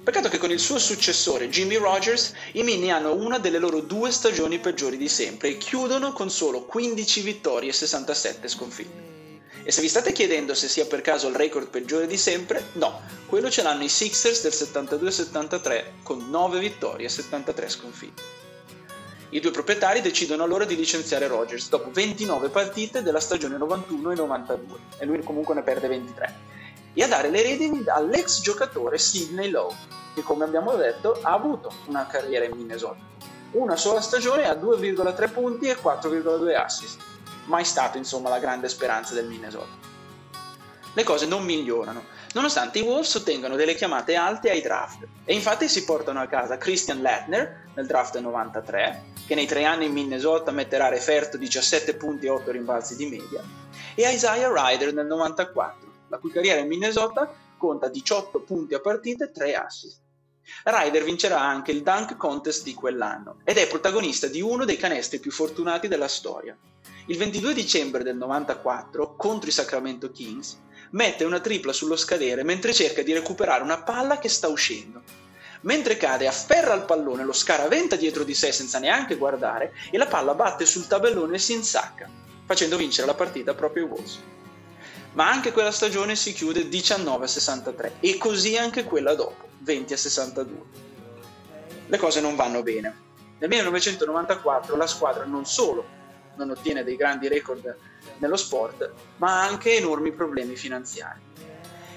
Peccato 0.01 0.29
che 0.29 0.38
con 0.38 0.49
il 0.49 0.61
suo 0.61 0.79
successore 0.79 1.49
Jimmy 1.49 1.75
Rogers 1.75 2.31
i 2.53 2.63
Mini 2.63 2.89
hanno 2.89 3.15
una 3.15 3.38
delle 3.38 3.59
loro 3.59 3.81
due 3.81 4.11
stagioni 4.11 4.59
peggiori 4.59 4.95
di 4.95 5.09
sempre 5.09 5.49
e 5.49 5.57
chiudono 5.57 6.13
con 6.13 6.29
solo 6.29 6.63
15 6.63 7.19
vittorie 7.19 7.71
e 7.71 7.73
67 7.73 8.47
sconfitte. 8.47 9.20
E 9.63 9.72
se 9.72 9.81
vi 9.81 9.88
state 9.88 10.12
chiedendo 10.12 10.54
se 10.54 10.68
sia 10.68 10.86
per 10.86 11.02
caso 11.02 11.28
il 11.28 11.36
record 11.36 11.68
peggiore 11.68 12.08
di 12.08 12.18
sempre, 12.18 12.66
no, 12.74 13.02
quello 13.28 13.50
ce 13.50 13.62
l'hanno 13.62 13.84
i 13.84 13.90
Sixers 13.90 14.42
del 14.42 14.52
72-73 14.52 15.84
con 16.04 16.30
9 16.30 16.60
vittorie 16.60 17.06
e 17.06 17.10
73 17.10 17.69
sconfitte. 17.69 18.22
I 19.30 19.40
due 19.40 19.52
proprietari 19.52 20.02
decidono 20.02 20.44
allora 20.44 20.66
di 20.66 20.75
licenziare 20.75 21.28
Rogers 21.28 21.69
dopo 21.69 21.90
29 21.92 22.50
partite 22.50 23.02
della 23.02 23.22
stagione 23.22 23.58
91 23.58 24.12
e 24.12 24.16
92 24.16 24.78
e 24.98 25.06
lui 25.06 25.24
comunque 25.24 25.56
ne 25.56 25.62
perde 25.62 25.88
23 25.88 26.36
e 26.94 27.04
a 27.04 27.08
dare 27.08 27.30
le 27.30 27.42
redini 27.42 27.84
all'ex 27.88 28.42
giocatore 28.42 28.98
Sidney 28.98 29.50
Lowe, 29.50 29.74
che 30.13 30.22
come 30.22 30.44
abbiamo 30.44 30.75
detto 30.75 31.19
ha 31.22 31.31
avuto 31.31 31.72
una 31.88 32.06
carriera 32.08 32.46
in 32.46 32.58
Minnesota. 32.58 33.00
Una 33.52 33.75
sola 33.75 34.02
stagione 34.02 34.48
a 34.48 34.54
2,3 34.54 35.31
punti 35.31 35.68
e 35.68 35.78
4,2 35.78 36.56
assist. 36.56 37.00
Mai 37.45 37.65
stato 37.65 37.97
insomma 37.97 38.29
la 38.29 38.39
grande 38.39 38.69
speranza 38.69 39.13
del 39.13 39.27
Minnesota. 39.27 39.89
Le 40.93 41.03
cose 41.03 41.25
non 41.25 41.45
migliorano, 41.45 42.03
nonostante 42.33 42.79
i 42.79 42.81
Wolves 42.81 43.15
ottengano 43.15 43.55
delle 43.55 43.75
chiamate 43.75 44.15
alte 44.15 44.49
ai 44.49 44.61
draft 44.61 45.07
e 45.23 45.33
infatti 45.33 45.69
si 45.69 45.85
portano 45.85 46.19
a 46.19 46.27
casa 46.27 46.57
Christian 46.57 47.01
Lettner 47.01 47.69
nel 47.75 47.88
draft 47.88 48.19
93, 48.19 49.03
che 49.25 49.33
nei 49.33 49.45
tre 49.45 49.63
anni 49.63 49.85
in 49.85 49.93
Minnesota 49.93 50.51
metterà 50.51 50.89
referto 50.89 51.38
17 51.38 51.95
punti 51.95 52.25
e 52.25 52.29
8 52.29 52.51
rimbalzi 52.51 52.98
di 52.98 53.05
media, 53.05 53.41
e 53.95 54.12
Isaiah 54.12 54.51
Ryder 54.53 54.93
nel 54.93 55.05
94, 55.05 55.89
la 56.10 56.17
cui 56.17 56.31
carriera 56.31 56.60
in 56.60 56.67
Minnesota 56.67 57.33
conta 57.57 57.88
18 57.88 58.41
punti 58.41 58.74
a 58.74 58.81
partita 58.81 59.24
e 59.24 59.31
3 59.31 59.55
assist. 59.55 60.00
Ryder 60.63 61.03
vincerà 61.03 61.39
anche 61.39 61.71
il 61.71 61.81
dunk 61.81 62.17
contest 62.17 62.63
di 62.63 62.74
quell'anno 62.74 63.38
ed 63.43 63.57
è 63.57 63.67
protagonista 63.67 64.27
di 64.27 64.41
uno 64.41 64.65
dei 64.65 64.77
canestri 64.77 65.19
più 65.19 65.31
fortunati 65.31 65.88
della 65.88 66.07
storia. 66.07 66.57
Il 67.07 67.17
22 67.17 67.53
dicembre 67.53 68.03
del 68.03 68.15
94, 68.15 69.15
contro 69.15 69.50
i 69.50 69.53
Sacramento 69.53 70.12
Kings, 70.12 70.60
mette 70.91 71.24
una 71.24 71.39
tripla 71.39 71.74
sullo 71.74 71.95
scadere 71.95 72.43
mentre 72.43 72.74
cerca 72.74 73.01
di 73.01 73.13
recuperare 73.13 73.63
una 73.63 73.81
palla 73.81 74.19
che 74.19 74.29
sta 74.29 74.48
uscendo. 74.48 75.01
Mentre 75.62 75.98
cade, 75.98 76.27
afferra 76.27 76.74
il 76.74 76.83
pallone, 76.83 77.24
lo 77.24 77.33
scaraventa 77.33 77.95
dietro 77.95 78.24
di 78.24 78.33
sé 78.33 78.51
senza 78.51 78.79
neanche 78.79 79.15
guardare 79.15 79.74
e 79.91 79.98
la 79.98 80.07
palla 80.07 80.33
batte 80.33 80.65
sul 80.65 80.88
tabellone 80.88 81.36
e 81.36 81.39
si 81.39 81.53
insacca, 81.53 82.10
facendo 82.45 82.77
vincere 82.77 83.07
la 83.07 83.13
partita 83.13 83.53
proprio 83.53 83.83
ai 83.83 83.89
Wolves 83.89 84.19
ma 85.13 85.30
anche 85.30 85.51
quella 85.51 85.72
stagione 85.72 86.15
si 86.15 86.34
chiude 86.34 86.70
19 86.70 87.25
a 87.25 87.27
63 87.27 87.94
e 88.00 88.18
così 88.18 88.58
anche 88.58 88.84
quella 88.84 89.13
dopo, 89.15 89.50
20 89.60 89.94
a 89.94 89.98
62. 89.98 90.58
Le 91.88 91.98
cose 91.98 92.22
non 92.22 92.36
vanno 92.36 92.63
bene. 92.63 93.10
Nel 93.39 93.50
1994 93.50 94.75
la 94.77 94.88
squadra 94.88 95.25
non 95.25 95.46
solo 95.46 96.00
non 96.36 96.51
ottiene 96.51 96.84
dei 96.84 96.96
grandi 96.96 97.27
record 97.27 97.75
nello 98.18 98.38
sport, 98.38 98.89
ma 99.18 99.41
ha 99.41 99.48
anche 99.48 99.75
enormi 99.75 100.12
problemi 100.12 100.56
finanziari. 100.56 101.20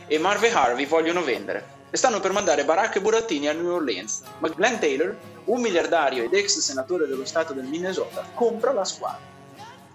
E 0.06 0.18
Marve 0.18 0.52
Harvey 0.52 0.86
vogliono 0.86 1.22
vendere 1.22 1.82
e 1.90 1.96
stanno 1.96 2.18
per 2.18 2.32
mandare 2.32 2.64
Barack 2.64 2.96
e 2.96 3.00
Burattini 3.00 3.48
a 3.48 3.52
New 3.52 3.70
Orleans, 3.70 4.22
ma 4.38 4.48
Glenn 4.48 4.78
Taylor, 4.78 5.16
un 5.44 5.60
miliardario 5.60 6.24
ed 6.24 6.34
ex 6.34 6.58
senatore 6.58 7.06
dello 7.06 7.24
stato 7.24 7.52
del 7.52 7.64
Minnesota, 7.64 8.26
compra 8.34 8.72
la 8.72 8.84
squadra. 8.84 9.32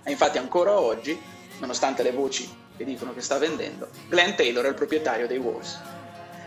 E 0.03 0.11
infatti 0.11 0.37
ancora 0.37 0.79
oggi, 0.79 1.19
nonostante 1.59 2.01
le 2.01 2.11
voci 2.11 2.58
che 2.79 2.85
dicono 2.85 3.13
che 3.13 3.19
sta 3.19 3.37
vendendo, 3.37 3.89
Glenn 4.07 4.35
Taylor 4.35 4.63
è 4.63 4.69
il 4.69 4.73
proprietario 4.73 5.27
dei 5.27 5.37
Wolves. 5.37 5.77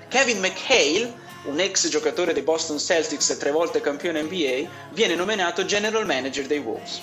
Kevin 0.08 0.38
McHale, 0.38 1.12
un 1.44 1.60
ex 1.60 1.88
giocatore 1.88 2.32
dei 2.32 2.42
Boston 2.42 2.78
Celtics 2.78 3.28
e 3.28 3.36
tre 3.36 3.50
volte 3.50 3.82
campione 3.82 4.22
NBA, 4.22 4.66
viene 4.92 5.14
nominato 5.14 5.66
general 5.66 6.06
manager 6.06 6.46
dei 6.46 6.58
Wolves. 6.58 7.02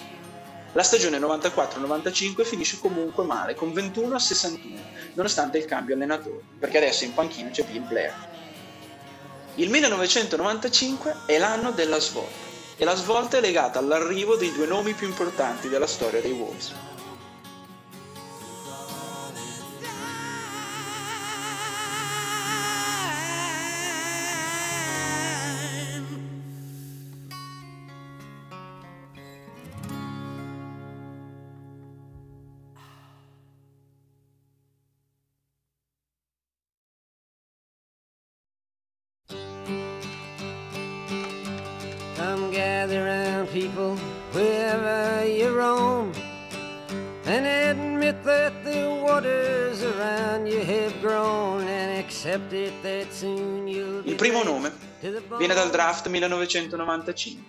La 0.74 0.82
stagione 0.82 1.20
94-95 1.20 2.44
finisce 2.44 2.80
comunque 2.80 3.24
male, 3.24 3.54
con 3.54 3.72
21 3.72 4.16
a 4.16 4.20
61, 4.20 4.82
nonostante 5.14 5.60
il 5.60 5.66
cambio 5.66 5.94
allenatore, 5.94 6.42
perché 6.58 6.78
adesso 6.78 7.04
in 7.04 7.14
panchina 7.14 7.52
c'è 7.52 7.66
Bill 7.66 7.88
Blair. 7.88 8.14
Il 9.56 9.70
1995 9.70 11.18
è 11.28 11.38
l'anno 11.38 11.70
della 11.70 12.00
svolta, 12.00 12.48
e 12.78 12.84
la 12.84 12.96
svolta 12.96 13.38
è 13.38 13.42
legata 13.42 13.78
all'arrivo 13.78 14.38
dei 14.38 14.52
due 14.52 14.66
nomi 14.66 14.94
più 14.94 15.08
importanti 15.08 15.70
della 15.70 15.86
storia 15.86 16.20
dei 16.20 16.32
Wolves. 16.32 16.74
1995, 56.20 57.44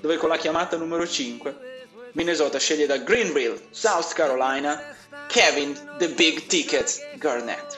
dove 0.00 0.16
con 0.16 0.28
la 0.28 0.36
chiamata 0.36 0.76
numero 0.76 1.06
5 1.06 1.72
Minnesota 2.12 2.58
sceglie 2.58 2.86
da 2.86 2.98
Greenville, 2.98 3.60
South 3.70 4.12
Carolina, 4.12 4.94
Kevin 5.26 5.96
The 5.98 6.10
Big 6.10 6.46
Ticket 6.46 7.16
Garnett. 7.16 7.76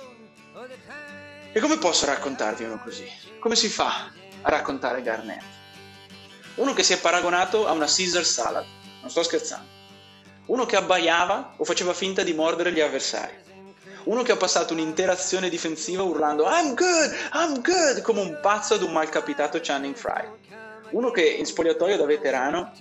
E 1.53 1.61
come 1.61 1.79
posso 1.79 2.05
raccontarvi 2.05 2.65
uno 2.65 2.79
così? 2.83 3.11
Come 3.39 3.57
si 3.57 3.69
fa 3.69 4.13
a 4.43 4.51
raccontare 4.51 5.01
Garnett? 5.01 5.43
Uno 6.57 6.75
che 6.75 6.83
si 6.83 6.93
è 6.93 7.01
paragonato 7.01 7.67
a 7.67 7.73
una 7.73 7.87
Caesar 7.87 8.25
salad, 8.25 8.67
non 9.01 9.09
sto 9.11 9.23
scherzando. 9.23 9.67
Uno 10.47 10.67
che 10.67 10.77
abbaiava 10.77 11.55
o 11.57 11.65
faceva 11.65 11.95
finta 11.95 12.23
di 12.23 12.35
mordere 12.35 12.73
gli 12.73 12.81
avversari. 12.81 13.46
Uno 14.07 14.23
che 14.23 14.33
ha 14.33 14.37
passato 14.37 14.73
un'intera 14.73 15.13
azione 15.13 15.49
difensiva 15.49 16.03
urlando 16.03 16.45
I'm 16.45 16.75
good, 16.75 17.15
I'm 17.33 17.61
good, 17.61 18.03
come 18.03 18.21
un 18.21 18.39
pazzo 18.41 18.75
ad 18.75 18.83
un 18.83 18.93
malcapitato 18.93 19.59
Channing 19.61 19.95
Fry. 19.95 20.25
Uno 20.91 21.11
che 21.11 21.25
in 21.25 21.45
spogliatoio 21.45 21.97
da 21.97 22.05
veterano 22.05 22.73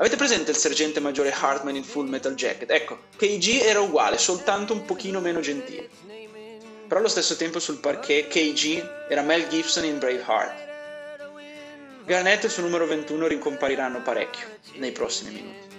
Avete 0.00 0.16
presente 0.16 0.52
il 0.52 0.56
sergente 0.56 0.98
maggiore 0.98 1.30
Hartman 1.30 1.76
in 1.76 1.84
Full 1.84 2.08
Metal 2.08 2.34
Jacket? 2.34 2.70
Ecco, 2.70 3.00
KG 3.16 3.60
era 3.60 3.80
uguale, 3.80 4.16
soltanto 4.16 4.72
un 4.72 4.86
pochino 4.86 5.20
meno 5.20 5.40
gentile. 5.40 5.90
Però 6.88 7.00
allo 7.00 7.08
stesso 7.08 7.36
tempo 7.36 7.58
sul 7.58 7.80
parquet 7.80 8.28
KG 8.28 9.08
era 9.10 9.20
Mel 9.20 9.46
Gibson 9.48 9.84
in 9.84 9.98
Braveheart. 9.98 10.68
Garnett 12.06 12.44
e 12.44 12.46
il 12.46 12.52
suo 12.52 12.62
numero 12.62 12.86
21 12.86 13.26
rincompariranno 13.26 14.00
parecchio 14.00 14.46
nei 14.76 14.92
prossimi 14.92 15.34
minuti. 15.34 15.69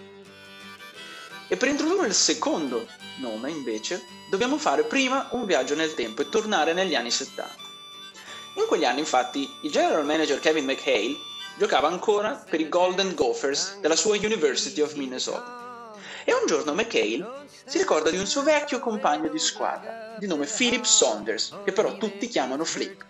E 1.52 1.58
per 1.58 1.68
introdurre 1.68 2.08
il 2.08 2.14
secondo 2.14 2.88
nome, 3.18 3.52
invece, 3.52 4.02
dobbiamo 4.30 4.58
fare 4.58 4.86
prima 4.86 5.28
un 5.32 5.44
viaggio 5.44 5.76
nel 5.76 5.96
tempo 5.96 6.22
e 6.22 6.30
tornare 6.30 6.72
negli 6.72 6.96
anni 6.96 7.12
70. 7.12 7.56
In 8.56 8.68
quegli 8.70 8.86
anni, 8.86 9.00
infatti, 9.00 9.54
il 9.64 9.70
general 9.70 10.06
manager 10.06 10.40
Kevin 10.40 10.64
McHale 10.64 11.18
giocava 11.58 11.90
ancora 11.90 12.42
per 12.50 12.62
i 12.62 12.70
Golden 12.70 13.14
Gophers 13.16 13.80
della 13.82 13.98
sua 13.98 14.16
University 14.16 14.80
of 14.80 14.94
Minnesota. 14.94 15.92
E 16.24 16.34
un 16.34 16.46
giorno 16.46 16.74
McHale 16.74 17.48
si 17.66 17.80
ricorda 17.80 18.10
di 18.10 18.18
un 18.18 18.28
suo 18.28 18.44
vecchio 18.44 18.80
compagno 18.80 19.28
di 19.28 19.38
squadra, 19.38 20.16
di 20.18 20.28
nome 20.28 20.46
Philip 20.46 20.86
Saunders, 20.86 21.54
che 21.66 21.74
però 21.74 21.98
tutti 21.98 22.30
chiamano 22.30 22.64
Flip. 22.64 23.04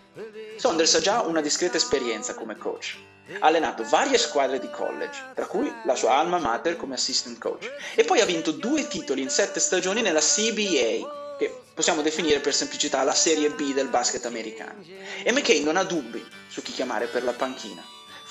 Saunders 0.61 0.93
ha 0.93 0.99
già 0.99 1.21
una 1.21 1.41
discreta 1.41 1.77
esperienza 1.77 2.35
come 2.35 2.55
coach. 2.55 2.95
Ha 3.39 3.47
allenato 3.47 3.83
varie 3.89 4.19
squadre 4.19 4.59
di 4.59 4.69
college, 4.69 5.31
tra 5.33 5.47
cui 5.47 5.73
la 5.85 5.95
sua 5.95 6.13
alma 6.13 6.37
mater 6.37 6.77
come 6.77 6.93
assistant 6.93 7.39
coach, 7.39 7.67
e 7.95 8.03
poi 8.03 8.21
ha 8.21 8.25
vinto 8.25 8.51
due 8.51 8.87
titoli 8.87 9.23
in 9.23 9.31
sette 9.31 9.59
stagioni 9.59 10.03
nella 10.03 10.19
CBA, 10.19 11.35
che 11.39 11.61
possiamo 11.73 12.03
definire 12.03 12.41
per 12.41 12.53
semplicità 12.53 13.01
la 13.01 13.15
Serie 13.15 13.49
B 13.49 13.73
del 13.73 13.87
basket 13.87 14.23
americano. 14.27 14.85
E 15.23 15.31
McKay 15.31 15.63
non 15.63 15.77
ha 15.77 15.83
dubbi 15.83 16.23
su 16.47 16.61
chi 16.61 16.73
chiamare 16.73 17.07
per 17.07 17.23
la 17.23 17.33
panchina. 17.33 17.83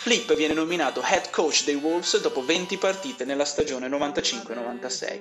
Flip 0.03 0.35
viene 0.35 0.55
nominato 0.55 1.03
head 1.03 1.29
coach 1.29 1.65
dei 1.65 1.75
Wolves 1.75 2.19
dopo 2.23 2.43
20 2.43 2.79
partite 2.79 3.27
nella 3.27 3.45
stagione 3.45 3.87
95-96. 3.87 5.21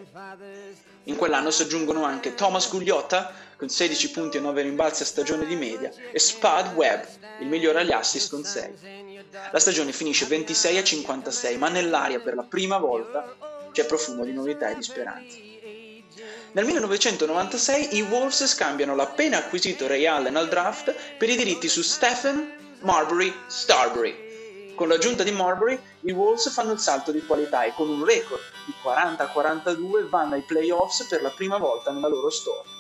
In 1.03 1.17
quell'anno 1.17 1.51
si 1.51 1.63
aggiungono 1.63 2.05
anche 2.05 2.33
Thomas 2.33 2.69
Gugliotta 2.69 3.33
con 3.57 3.67
16 3.67 4.11
punti 4.11 4.37
e 4.37 4.39
9 4.39 4.61
rimbalzi 4.61 5.03
a 5.03 5.05
stagione 5.05 5.45
di 5.45 5.57
media 5.57 5.91
e 6.13 6.17
Spud 6.17 6.75
Webb, 6.75 7.03
il 7.41 7.47
migliore 7.47 7.81
agli 7.81 7.91
assist 7.91 8.29
con 8.29 8.45
6. 8.45 9.25
La 9.51 9.59
stagione 9.59 9.91
finisce 9.91 10.27
26 10.27 10.77
a 10.77 10.83
56, 10.83 11.57
ma 11.57 11.67
nell'aria 11.67 12.21
per 12.21 12.35
la 12.35 12.43
prima 12.43 12.77
volta 12.77 13.35
c'è 13.73 13.85
profumo 13.85 14.23
di 14.23 14.31
novità 14.31 14.69
e 14.69 14.75
di 14.75 14.83
speranza. 14.83 15.35
Nel 16.53 16.63
1996 16.63 17.97
i 17.97 18.01
Wolves 18.03 18.45
scambiano 18.45 18.95
l'appena 18.95 19.39
acquisito 19.39 19.87
Ray 19.87 20.05
Allen 20.05 20.37
al 20.37 20.47
draft 20.47 20.95
per 21.17 21.29
i 21.29 21.35
diritti 21.35 21.67
su 21.67 21.81
Stephen 21.81 22.77
Marbury 22.79 23.33
Starbury, 23.47 24.28
con 24.79 24.87
l'aggiunta 24.87 25.23
di 25.23 25.31
Marbury, 25.31 25.77
i 26.03 26.11
Wolves 26.13 26.49
fanno 26.53 26.71
il 26.71 26.79
salto 26.79 27.11
di 27.11 27.25
qualità 27.25 27.63
e 27.63 27.73
con 27.73 27.89
un 27.89 28.05
record 28.05 28.39
di 28.65 28.73
40-42 28.81 30.07
vanno 30.07 30.35
ai 30.35 30.41
playoffs 30.41 31.05
per 31.09 31.21
la 31.21 31.31
prima 31.31 31.57
volta 31.57 31.91
nella 31.91 32.07
loro 32.07 32.29
storia. 32.29 32.71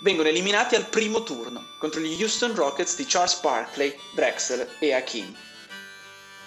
Vengono 0.00 0.30
eliminati 0.30 0.74
al 0.74 0.86
primo 0.86 1.22
turno 1.22 1.62
contro 1.78 2.00
gli 2.00 2.18
Houston 2.18 2.54
Rockets 2.54 2.96
di 2.96 3.04
Charles 3.04 3.38
Barkley, 3.40 3.94
Drexel 4.14 4.66
e 4.78 4.94
Hakim. 4.94 5.36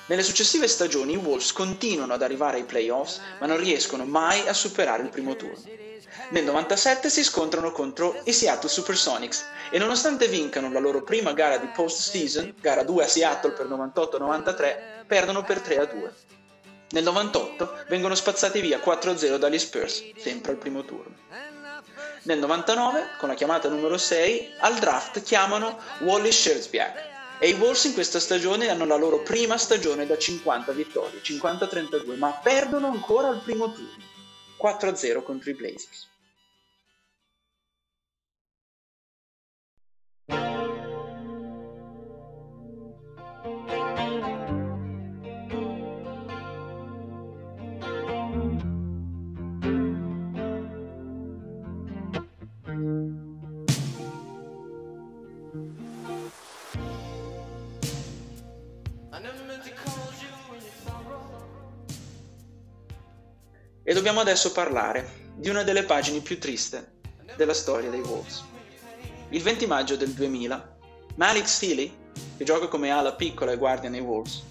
Nelle 0.10 0.24
successive 0.24 0.68
stagioni 0.68 1.14
i 1.14 1.18
Wolves 1.18 1.54
continuano 1.54 2.14
ad 2.14 2.24
arrivare 2.24 2.58
ai 2.58 2.64
playoffs 2.64 3.22
ma 3.40 3.46
non 3.46 3.58
riescono 3.58 4.06
mai 4.06 4.48
a 4.48 4.54
superare 4.54 5.04
il 5.04 5.10
primo 5.10 5.36
turno. 5.36 5.62
Nel 6.32 6.46
97 6.46 7.12
si 7.12 7.24
scontrano 7.24 7.72
contro 7.72 8.20
i 8.24 8.34
Seattle 8.34 8.70
Supersonics 8.70 9.46
e 9.70 9.78
nonostante 9.78 10.28
vincano 10.28 10.72
la 10.72 10.80
loro 10.80 11.04
prima 11.04 11.34
gara 11.34 11.58
di 11.58 11.68
post-season, 11.68 12.56
gara 12.60 12.82
2 12.82 13.04
a 13.04 13.08
Seattle 13.08 13.52
per 13.52 13.68
98-93, 13.68 15.06
perdono 15.06 15.44
per 15.44 15.60
3-2. 15.60 16.10
Nel 16.90 17.04
98 17.04 17.84
vengono 17.88 18.16
spazzati 18.16 18.62
via 18.62 18.80
4-0 18.80 19.38
dagli 19.38 19.60
Spurs, 19.60 20.02
sempre 20.18 20.54
al 20.54 20.58
primo 20.58 20.84
turno. 20.86 21.18
Nel 22.24 22.40
99, 22.40 23.10
con 23.20 23.30
la 23.30 23.36
chiamata 23.36 23.70
numero 23.70 24.00
6, 24.00 24.56
al 24.62 24.74
draft 24.80 25.22
chiamano 25.22 25.78
Wally 26.00 26.32
Scherzbiak 26.32 27.18
e 27.40 27.50
i 27.50 27.54
Wolves 27.54 27.86
in 27.86 27.94
questa 27.94 28.20
stagione 28.20 28.68
hanno 28.68 28.86
la 28.86 28.98
loro 28.98 29.22
prima 29.22 29.58
stagione 29.58 30.06
da 30.06 30.18
50 30.18 30.74
vittorie, 30.74 31.22
50-32, 31.22 32.18
ma 32.18 32.32
perdono 32.32 32.88
ancora 32.88 33.30
al 33.30 33.42
primo 33.42 33.72
turno, 33.72 34.04
4-0 34.62 35.24
contro 35.24 35.50
i 35.50 35.54
Blazers. 35.54 36.09
Dobbiamo 64.10 64.28
adesso 64.28 64.52
parlare 64.52 65.28
di 65.36 65.50
una 65.50 65.62
delle 65.62 65.84
pagine 65.84 66.20
più 66.22 66.40
triste 66.40 66.94
della 67.36 67.54
storia 67.54 67.92
dei 67.92 68.00
Wolves. 68.00 68.44
Il 69.30 69.44
20 69.44 69.68
maggio 69.68 69.96
del 69.96 70.14
2000, 70.14 70.78
Malik 71.18 71.48
Steely, 71.48 71.96
che 72.36 72.44
gioca 72.44 72.68
come 72.68 72.90
ala 72.90 73.14
piccola 73.14 73.52
e 73.52 73.58
guardia 73.58 73.88
nei 73.88 74.00
Wolves, 74.00 74.42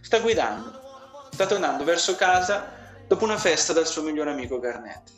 sta 0.00 0.18
guidando, 0.18 1.28
sta 1.30 1.46
tornando 1.46 1.84
verso 1.84 2.16
casa 2.16 2.72
dopo 3.06 3.22
una 3.22 3.38
festa 3.38 3.72
dal 3.72 3.86
suo 3.86 4.02
migliore 4.02 4.32
amico 4.32 4.58
Garnett. 4.58 5.08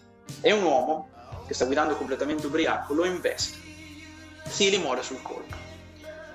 E 0.43 0.53
un 0.53 0.65
uomo, 0.65 1.09
che 1.47 1.55
sta 1.55 1.65
guidando 1.65 1.97
completamente 1.97 2.49
ubriaco, 2.49 2.93
lo 2.93 3.07
investe. 3.07 3.57
Steely 4.47 4.77
muore 4.77 5.03
sul 5.03 5.23
colpo. 5.23 5.57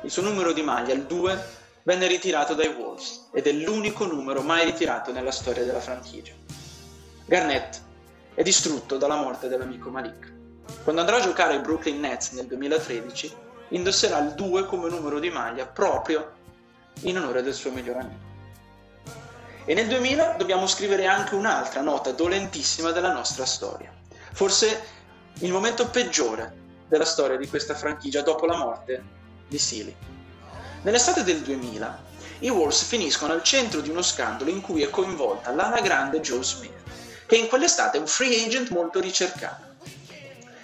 Il 0.01 0.09
suo 0.09 0.23
numero 0.23 0.51
di 0.51 0.63
maglia, 0.63 0.95
il 0.95 1.03
2, 1.03 1.45
venne 1.83 2.07
ritirato 2.07 2.55
dai 2.55 2.69
Wolves 2.69 3.29
ed 3.31 3.45
è 3.45 3.51
l'unico 3.51 4.07
numero 4.07 4.41
mai 4.41 4.65
ritirato 4.65 5.11
nella 5.11 5.29
storia 5.29 5.63
della 5.63 5.79
franchigia. 5.79 6.33
Garnett 7.31 7.77
è 8.33 8.41
distrutto 8.41 8.97
dalla 8.97 9.15
morte 9.15 9.47
dell'amico 9.47 9.89
Malik. 9.89 10.33
Quando 10.83 11.00
andrà 11.00 11.15
a 11.15 11.21
giocare 11.21 11.53
ai 11.53 11.61
Brooklyn 11.61 11.97
Nets 12.01 12.31
nel 12.31 12.45
2013, 12.45 13.33
indosserà 13.69 14.19
il 14.19 14.33
2 14.33 14.65
come 14.65 14.89
numero 14.89 15.17
di 15.17 15.29
maglia 15.29 15.65
proprio 15.65 16.33
in 17.03 17.17
onore 17.17 17.41
del 17.41 17.53
suo 17.53 17.71
miglior 17.71 17.95
amico. 17.95 18.25
E 19.63 19.73
nel 19.73 19.88
2000 19.88 20.33
dobbiamo 20.38 20.67
scrivere 20.67 21.05
anche 21.05 21.35
un'altra 21.35 21.79
nota 21.79 22.11
dolentissima 22.11 22.91
della 22.91 23.13
nostra 23.13 23.45
storia. 23.45 23.93
Forse 24.33 24.83
il 25.35 25.53
momento 25.53 25.88
peggiore 25.88 26.53
della 26.89 27.05
storia 27.05 27.38
di 27.38 27.47
questa 27.47 27.75
franchigia 27.75 28.23
dopo 28.23 28.45
la 28.45 28.57
morte 28.57 29.03
di 29.47 29.57
Sealy. 29.57 29.95
Nell'estate 30.81 31.23
del 31.23 31.39
2000 31.39 32.03
i 32.39 32.50
Wolves 32.50 32.83
finiscono 32.83 33.31
al 33.31 33.41
centro 33.41 33.79
di 33.79 33.89
uno 33.89 34.01
scandalo 34.01 34.50
in 34.50 34.59
cui 34.59 34.81
è 34.81 34.89
coinvolta 34.89 35.53
l'ala 35.53 35.79
grande 35.79 36.19
Joe 36.19 36.43
Smith 36.43 36.80
che 37.31 37.38
in 37.38 37.47
quell'estate 37.47 37.95
è 37.95 38.01
un 38.01 38.07
free 38.07 38.45
agent 38.45 38.71
molto 38.71 39.00
ricercato. 39.00 39.63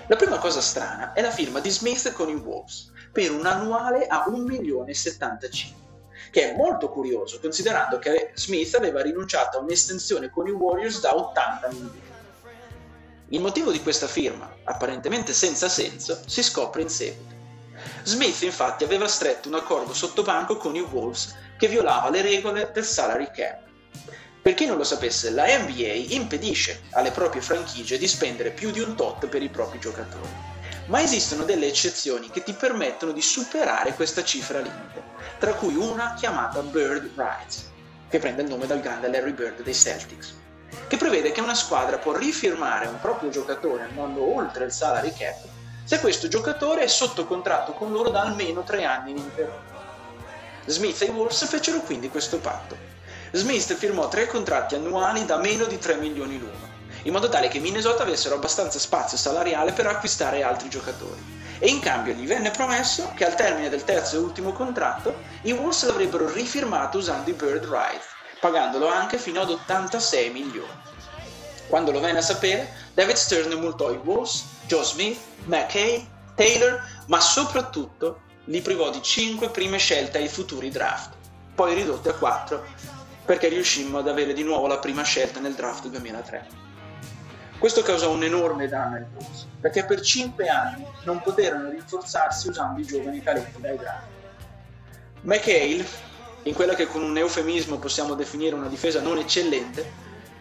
La 0.07 0.17
prima 0.17 0.37
cosa 0.37 0.59
strana 0.59 1.13
è 1.13 1.21
la 1.21 1.31
firma 1.31 1.61
di 1.61 1.69
Smith 1.69 2.11
con 2.11 2.27
i 2.27 2.35
Wolves 2.35 2.91
per 3.09 3.31
un 3.31 3.45
annuale 3.45 4.05
a 4.05 4.25
1 4.27 4.43
milione 4.43 4.91
e 4.91 4.93
75 4.93 5.85
che 6.29 6.51
è 6.51 6.57
molto 6.57 6.89
curioso 6.89 7.39
considerando 7.39 7.99
che 7.99 8.31
Smith 8.33 8.75
aveva 8.75 9.01
rinunciato 9.01 9.57
a 9.57 9.61
un'estensione 9.61 10.29
con 10.29 10.45
i 10.45 10.51
Warriors 10.51 10.99
da 10.99 11.15
80 11.15 11.67
milioni. 11.69 12.01
Il 13.29 13.39
motivo 13.39 13.71
di 13.71 13.81
questa 13.81 14.07
firma, 14.07 14.53
apparentemente 14.65 15.31
senza 15.31 15.69
senso, 15.69 16.19
si 16.25 16.43
scopre 16.43 16.81
in 16.81 16.89
seguito. 16.89 17.33
Smith 18.03 18.41
infatti 18.41 18.83
aveva 18.83 19.07
stretto 19.07 19.47
un 19.47 19.55
accordo 19.55 19.93
sottobanco 19.93 20.57
con 20.57 20.75
i 20.75 20.81
Wolves 20.81 21.33
che 21.57 21.69
violava 21.69 22.09
le 22.09 22.21
regole 22.21 22.71
del 22.73 22.83
salary 22.83 23.31
cap 23.31 23.67
Per 24.47 24.55
chi 24.55 24.65
non 24.65 24.77
lo 24.77 24.85
sapesse, 24.85 25.31
la 25.31 25.43
NBA 25.45 26.13
impedisce 26.15 26.83
alle 26.91 27.11
proprie 27.11 27.41
franchigie 27.41 27.97
di 27.97 28.07
spendere 28.07 28.51
più 28.51 28.71
di 28.71 28.79
un 28.79 28.95
tot 28.95 29.27
per 29.27 29.43
i 29.43 29.49
propri 29.49 29.77
giocatori. 29.77 30.29
Ma 30.85 31.01
esistono 31.01 31.43
delle 31.43 31.67
eccezioni 31.67 32.29
che 32.29 32.43
ti 32.43 32.53
permettono 32.53 33.11
di 33.11 33.21
superare 33.21 33.93
questa 33.93 34.23
cifra 34.23 34.59
limite, 34.59 35.03
tra 35.37 35.51
cui 35.51 35.75
una 35.75 36.13
chiamata 36.17 36.61
Bird 36.61 37.11
Rights, 37.17 37.69
che 38.07 38.19
prende 38.19 38.43
il 38.43 38.47
nome 38.47 38.67
dal 38.67 38.79
grande 38.79 39.09
Larry 39.09 39.33
Bird 39.33 39.63
dei 39.63 39.75
Celtics, 39.75 40.33
che 40.87 40.95
prevede 40.95 41.33
che 41.33 41.41
una 41.41 41.53
squadra 41.53 41.97
può 41.97 42.15
rifirmare 42.15 42.87
un 42.87 43.01
proprio 43.01 43.29
giocatore 43.29 43.83
andando 43.83 44.33
oltre 44.33 44.63
il 44.63 44.71
salary 44.71 45.11
cap 45.11 45.39
se 45.83 45.99
questo 45.99 46.29
giocatore 46.29 46.83
è 46.83 46.87
sotto 46.87 47.25
contratto 47.25 47.73
con 47.73 47.91
loro 47.91 48.11
da 48.11 48.21
almeno 48.21 48.63
tre 48.63 48.85
anni 48.85 49.11
in 49.11 49.17
ininterrotti. 49.17 49.73
Smith 50.67 51.01
e 51.01 51.05
i 51.07 51.09
Wolves 51.09 51.45
fecero 51.49 51.81
quindi 51.81 52.07
questo 52.07 52.39
patto 52.39 52.96
Smith 53.31 53.73
firmò 53.75 54.07
tre 54.07 54.25
contratti 54.27 54.75
annuali 54.75 55.25
da 55.25 55.37
meno 55.37 55.65
di 55.65 55.77
3 55.77 55.95
milioni 55.95 56.39
l'uno, 56.39 56.75
in 57.03 57.11
modo 57.11 57.27
tale 57.27 57.49
che 57.49 57.59
Minnesota 57.59 58.03
avessero 58.03 58.35
abbastanza 58.35 58.79
spazio 58.79 59.17
salariale 59.17 59.73
per 59.73 59.85
acquistare 59.87 60.43
altri 60.43 60.69
giocatori. 60.69 61.35
E 61.59 61.67
in 61.67 61.79
cambio 61.79 62.13
gli 62.13 62.25
venne 62.25 62.51
promesso 62.51 63.11
che 63.15 63.25
al 63.25 63.35
termine 63.35 63.69
del 63.69 63.83
terzo 63.83 64.15
e 64.15 64.19
ultimo 64.19 64.53
contratto 64.53 65.15
i 65.41 65.51
Wolves 65.51 65.85
l'avrebbero 65.85 66.31
rifirmato 66.31 66.99
usando 66.99 67.29
i 67.29 67.33
Bird 67.33 67.65
Rights, 67.65 68.05
pagandolo 68.39 68.87
anche 68.87 69.17
fino 69.17 69.41
ad 69.41 69.49
86 69.49 70.29
milioni. 70.29 70.85
Quando 71.67 71.91
lo 71.91 71.99
venne 71.99 72.19
a 72.19 72.21
sapere, 72.21 72.71
David 72.93 73.15
Stern 73.15 73.51
multò 73.59 73.91
i 73.91 73.99
Wolves, 74.01 74.45
Joe 74.67 74.83
Smith, 74.85 75.19
McKay, 75.45 76.07
Taylor, 76.35 76.81
ma 77.07 77.19
soprattutto 77.19 78.21
li 78.45 78.61
privò 78.61 78.89
di 78.89 79.01
5 79.01 79.49
prime 79.49 79.77
scelte 79.77 80.19
ai 80.19 80.29
futuri 80.29 80.69
draft, 80.69 81.09
poi 81.53 81.73
ridotte 81.73 82.09
a 82.09 82.13
4 82.13 82.95
perché 83.27 83.49
riuscimmo 83.49 83.97
ad 83.97 84.07
avere 84.07 84.31
di 84.31 84.41
nuovo 84.41 84.67
la 84.67 84.77
prima 84.77 85.03
scelta 85.03 85.41
nel 85.41 85.53
draft 85.53 85.89
2003. 85.89 86.47
Questo 87.59 87.81
causò 87.81 88.09
un 88.09 88.23
enorme 88.23 88.69
danno 88.69 88.95
ai 88.95 89.03
Bulls, 89.03 89.47
perché 89.59 89.83
per 89.83 89.99
5 89.99 90.47
anni 90.47 90.85
non 91.03 91.21
poterono 91.21 91.69
rinforzarsi 91.69 92.47
usando 92.47 92.79
i 92.79 92.85
giovani 92.85 93.21
talenti 93.21 93.59
dai 93.59 93.75
draft. 93.75 94.07
McHale, 95.23 95.85
in 96.43 96.53
quella 96.53 96.73
che 96.73 96.87
con 96.87 97.03
un 97.03 97.17
eufemismo 97.17 97.79
possiamo 97.79 98.13
definire 98.13 98.55
una 98.55 98.69
difesa 98.69 99.01
non 99.01 99.17
eccellente, 99.17 99.91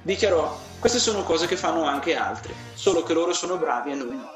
dichiarò 0.02 0.56
queste 0.78 1.00
sono 1.00 1.24
cose 1.24 1.48
che 1.48 1.56
fanno 1.56 1.86
anche 1.86 2.14
altri, 2.14 2.54
solo 2.74 3.02
che 3.02 3.14
loro 3.14 3.32
sono 3.32 3.56
bravi 3.56 3.90
e 3.90 3.94
noi 3.96 4.16
no. 4.16 4.30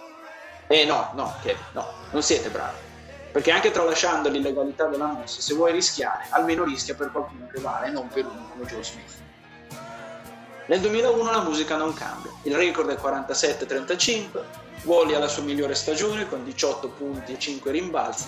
E 0.66 0.80
eh 0.80 0.84
no, 0.86 1.12
no, 1.14 1.36
Kevin, 1.40 1.62
no, 1.70 1.86
non 2.10 2.22
siete 2.24 2.48
bravi. 2.48 2.89
Perché 3.32 3.52
anche 3.52 3.70
tralasciando 3.70 4.28
l'illegalità 4.28 4.86
della 4.86 5.06
mossa, 5.06 5.40
se 5.40 5.54
vuoi 5.54 5.72
rischiare, 5.72 6.26
almeno 6.30 6.64
rischia 6.64 6.94
per 6.94 7.12
qualcuno 7.12 7.46
che 7.52 7.60
vale, 7.60 7.90
non 7.90 8.08
per 8.08 8.26
uno 8.26 8.48
come 8.50 8.64
Joe 8.64 8.82
Smith. 8.82 9.12
Nel 10.66 10.80
2001 10.80 11.30
la 11.30 11.42
musica 11.42 11.76
non 11.76 11.94
cambia, 11.94 12.30
il 12.42 12.54
record 12.54 12.90
è 12.90 13.00
47-35, 13.00 14.42
Wally 14.82 15.14
ha 15.14 15.18
la 15.18 15.28
sua 15.28 15.42
migliore 15.42 15.74
stagione 15.74 16.28
con 16.28 16.44
18 16.44 16.88
punti 16.88 17.32
e 17.32 17.38
5 17.38 17.70
rimbalzi, 17.70 18.26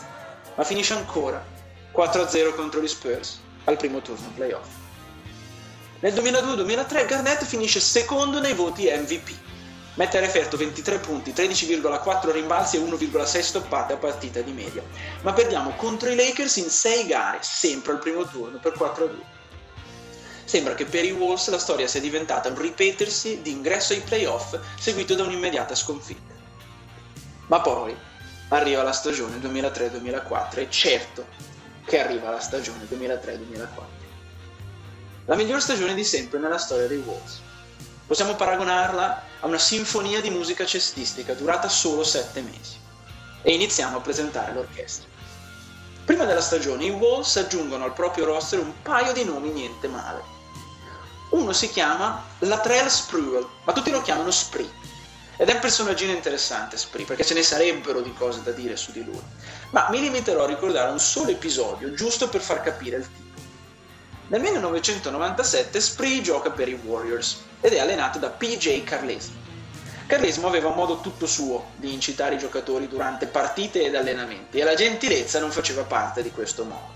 ma 0.55 0.65
finisce 0.65 0.95
ancora 0.95 1.45
4-0 1.93 2.55
contro 2.55 2.81
gli 2.81 2.89
Spurs 2.89 3.41
al 3.65 3.77
primo 3.77 4.01
turno 4.01 4.31
playoff. 4.35 4.69
Nel 6.01 6.13
2002-2003 6.15 7.07
Garnett 7.07 7.45
finisce 7.45 7.79
secondo 7.79 8.41
nei 8.41 8.55
voti 8.55 8.85
MVP, 8.85 9.31
Mette 9.95 10.17
a 10.17 10.21
referto 10.21 10.57
23 10.57 10.99
punti, 11.01 11.33
13,4 11.33 12.31
rimbalzi 12.31 12.77
e 12.77 12.81
1,6 12.81 13.41
stoppate 13.41 13.93
a 13.93 13.97
partita 13.99 14.41
di 14.41 14.53
media. 14.53 14.83
Ma 15.21 15.35
perdiamo 15.35 15.75
contro 15.77 16.09
i 16.09 16.17
Lakers 16.17 16.57
in 16.57 16.71
6 16.71 17.07
gare, 17.07 17.39
sempre 17.43 17.93
al 17.93 17.99
primo 17.99 18.25
turno, 18.25 18.59
per 18.59 18.73
4 18.73 19.07
2. 19.07 19.17
Sembra 20.45 20.75
che 20.75 20.87
per 20.87 21.05
i 21.05 21.13
Wolves 21.13 21.49
la 21.51 21.59
storia 21.59 21.87
sia 21.87 22.01
diventata 22.01 22.49
un 22.49 22.59
ripetersi 22.59 23.43
di 23.43 23.51
ingresso 23.51 23.93
ai 23.93 24.01
playoff 24.01 24.59
seguito 24.79 25.15
da 25.15 25.25
un'immediata 25.25 25.75
sconfitta. 25.75 26.33
Ma 27.49 27.61
poi 27.61 27.95
arriva 28.49 28.83
la 28.83 28.93
stagione 28.93 29.37
2003-2004 29.37 30.59
e 30.59 30.71
certo 30.71 31.27
che 31.85 32.01
arriva 32.01 32.31
la 32.31 32.41
stagione 32.41 32.87
2003-2004. 32.91 33.67
La 35.27 35.37
miglior 35.37 35.61
stagione 35.61 35.95
di 35.95 36.05
sempre 36.05 36.39
nella 36.39 36.59
storia 36.59 36.87
dei 36.89 36.99
Wolves 36.99 37.41
Possiamo 38.13 38.35
paragonarla 38.35 39.23
a 39.43 39.47
una 39.47 39.59
sinfonia 39.59 40.21
di 40.21 40.31
musica 40.31 40.65
cestistica 40.65 41.35
durata 41.35 41.69
solo 41.69 42.05
sette 42.05 42.41
mesi. 42.43 42.79
E 43.43 43.53
iniziamo 43.53 43.97
a 43.97 44.01
presentare 44.01 44.53
l'orchestra. 44.53 45.09
Prima 46.05 46.25
della 46.25 46.41
stagione 46.41 46.85
i 46.85 46.91
Wolves 46.91 47.37
aggiungono 47.37 47.85
al 47.85 47.93
proprio 47.93 48.25
roster 48.25 48.61
un 48.61 48.73
paio 48.83 49.13
di 49.13 49.25
nomi 49.25 49.51
niente 49.51 49.89
male. 49.89 50.23
Uno 51.31 51.53
si 51.53 51.71
chiama 51.71 52.23
Latrell 52.41 52.87
Sprewell, 52.87 53.49
ma 53.65 53.73
tutti 53.73 53.91
lo 53.91 54.03
chiamano 54.03 54.31
Spree. 54.31 54.71
Ed 55.37 55.49
è 55.49 55.55
un 55.55 55.61
personaggino 55.61 56.13
interessante 56.13 56.77
Spree, 56.77 57.05
perché 57.05 57.25
ce 57.25 57.35
ne 57.35 57.43
sarebbero 57.43 58.01
di 58.01 58.13
cose 58.15 58.43
da 58.43 58.53
dire 58.53 58.77
su 58.77 58.93
di 58.93 59.05
lui. 59.05 59.21
Ma 59.71 59.89
mi 59.91 60.01
limiterò 60.01 60.45
a 60.45 60.47
ricordare 60.47 60.93
un 60.93 61.01
solo 61.01 61.31
episodio, 61.31 61.95
giusto 61.95 62.29
per 62.29 62.43
far 62.43 62.63
capire 62.63 62.99
il 62.99 63.09
tipo. 63.13 63.32
Nel 64.33 64.41
1997 64.41 65.79
Spree 65.79 66.23
gioca 66.23 66.51
per 66.51 66.67
i 66.67 66.81
Warriors 66.83 67.43
ed 67.61 67.75
è 67.75 67.81
allenato 67.81 68.19
da 68.19 68.31
PJ 68.31 68.83
Carlesimo. 68.83 69.37
Carlesimo 70.07 70.47
aveva 70.47 70.69
un 70.69 70.75
modo 70.75 71.03
tutto 71.03 71.27
suo 71.27 71.73
di 71.77 71.93
incitare 71.93 72.37
i 72.37 72.39
giocatori 72.39 72.89
durante 72.89 73.27
partite 73.27 73.85
ed 73.85 73.95
allenamenti 73.95 74.59
e 74.59 74.65
la 74.65 74.75
gentilezza 74.75 75.39
non 75.39 75.51
faceva 75.51 75.83
parte 75.83 76.23
di 76.23 76.31
questo 76.31 76.65
modo. 76.65 76.95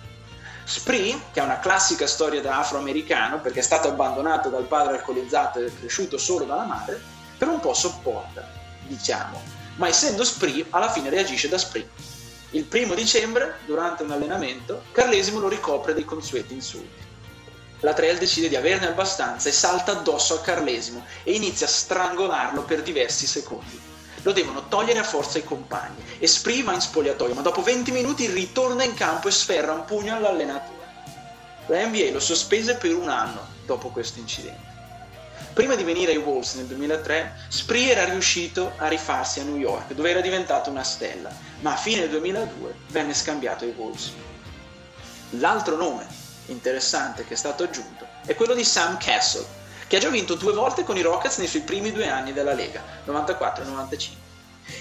Spree, 0.65 1.15
che 1.31 1.41
ha 1.41 1.45
una 1.45 1.59
classica 1.59 2.07
storia 2.07 2.41
da 2.41 2.61
afroamericano 2.61 3.39
perché 3.41 3.59
è 3.59 3.63
stato 3.63 3.89
abbandonato 3.89 4.49
dal 4.49 4.65
padre 4.65 4.97
alcolizzato 4.97 5.59
e 5.59 5.71
cresciuto 5.79 6.17
solo 6.17 6.47
dalla 6.47 6.65
madre, 6.65 6.99
per 7.37 7.49
un 7.49 7.61
po' 7.61 7.75
sopporta, 7.75 8.49
diciamo, 8.87 9.43
ma 9.75 9.89
essendo 9.89 10.25
Spree 10.25 10.65
alla 10.71 10.91
fine 10.91 11.11
reagisce 11.11 11.51
da 11.51 11.59
Spree. 11.59 11.87
Il 12.53 12.65
primo 12.65 12.95
dicembre, 12.95 13.59
durante 13.67 14.05
un 14.05 14.13
allenamento, 14.13 14.85
Carlesimo 14.93 15.39
lo 15.39 15.49
ricopre 15.49 15.93
dei 15.93 16.07
consueti 16.07 16.55
insulti. 16.55 17.06
La 17.87 17.95
Trail 17.95 18.19
decide 18.19 18.49
di 18.49 18.57
averne 18.57 18.89
abbastanza 18.89 19.49
e 19.49 19.53
salta 19.53 19.93
addosso 19.93 20.35
a 20.35 20.41
Carlesimo 20.41 21.07
e 21.23 21.35
inizia 21.35 21.67
a 21.67 21.71
strangolarlo 21.71 22.65
per 22.65 22.83
diversi 22.83 23.29
secondi. 23.29 23.81
Lo 24.23 24.33
devono 24.33 24.67
togliere 24.67 24.99
a 24.99 25.05
forza 25.05 25.39
i 25.39 25.45
compagni. 25.45 26.03
Esprima 26.19 26.75
in 26.75 26.81
spogliatoio, 26.81 27.35
ma 27.35 27.43
dopo 27.43 27.63
20 27.63 27.93
minuti 27.93 28.27
ritorna 28.27 28.83
in 28.83 28.93
campo 28.95 29.29
e 29.29 29.31
sferra 29.31 29.71
un 29.71 29.85
pugno 29.85 30.17
all'allenatore. 30.17 30.75
La 31.67 31.87
NBA 31.87 32.11
lo 32.11 32.19
sospese 32.19 32.75
per 32.75 32.93
un 32.93 33.09
anno 33.09 33.47
dopo 33.67 33.91
questo 33.91 34.19
incidente. 34.19 34.75
Prima 35.53 35.77
di 35.77 35.85
venire 35.85 36.11
ai 36.11 36.19
Wolves 36.19 36.55
nel 36.55 36.67
2003, 36.67 37.47
Spree 37.47 37.93
era 37.93 38.05
riuscito 38.07 38.73
a 38.79 38.89
rifarsi 38.89 39.39
a 39.39 39.45
New 39.45 39.59
York, 39.59 39.93
dove 39.93 40.11
era 40.11 40.21
diventato 40.21 40.71
una 40.71 40.83
stella, 40.83 41.31
ma 41.61 41.75
a 41.75 41.77
fine 41.77 42.09
2002 42.09 42.75
venne 42.89 43.15
scambiato 43.15 43.63
ai 43.63 43.75
Wolves. 43.77 44.11
L'altro 45.31 45.77
nome 45.77 46.25
interessante 46.47 47.25
che 47.25 47.35
è 47.35 47.37
stato 47.37 47.65
aggiunto 47.65 48.07
è 48.25 48.35
quello 48.35 48.55
di 48.55 48.65
Sam 48.65 48.99
Castle, 48.99 49.47
che 49.87 49.97
ha 49.97 50.01
già 50.01 50.09
vinto 50.09 50.35
due 50.35 50.53
volte 50.53 50.85
con 50.85 50.97
i 50.97 51.03
Rockets 51.03 51.39
nei 51.39 51.47
suoi 51.47 51.63
primi 51.63 51.93
due 51.93 52.09
anni 52.09 52.33
della 52.33 52.55
Lega, 52.55 52.83
94 53.05 53.65
e 53.65 53.67
95. 53.67 54.25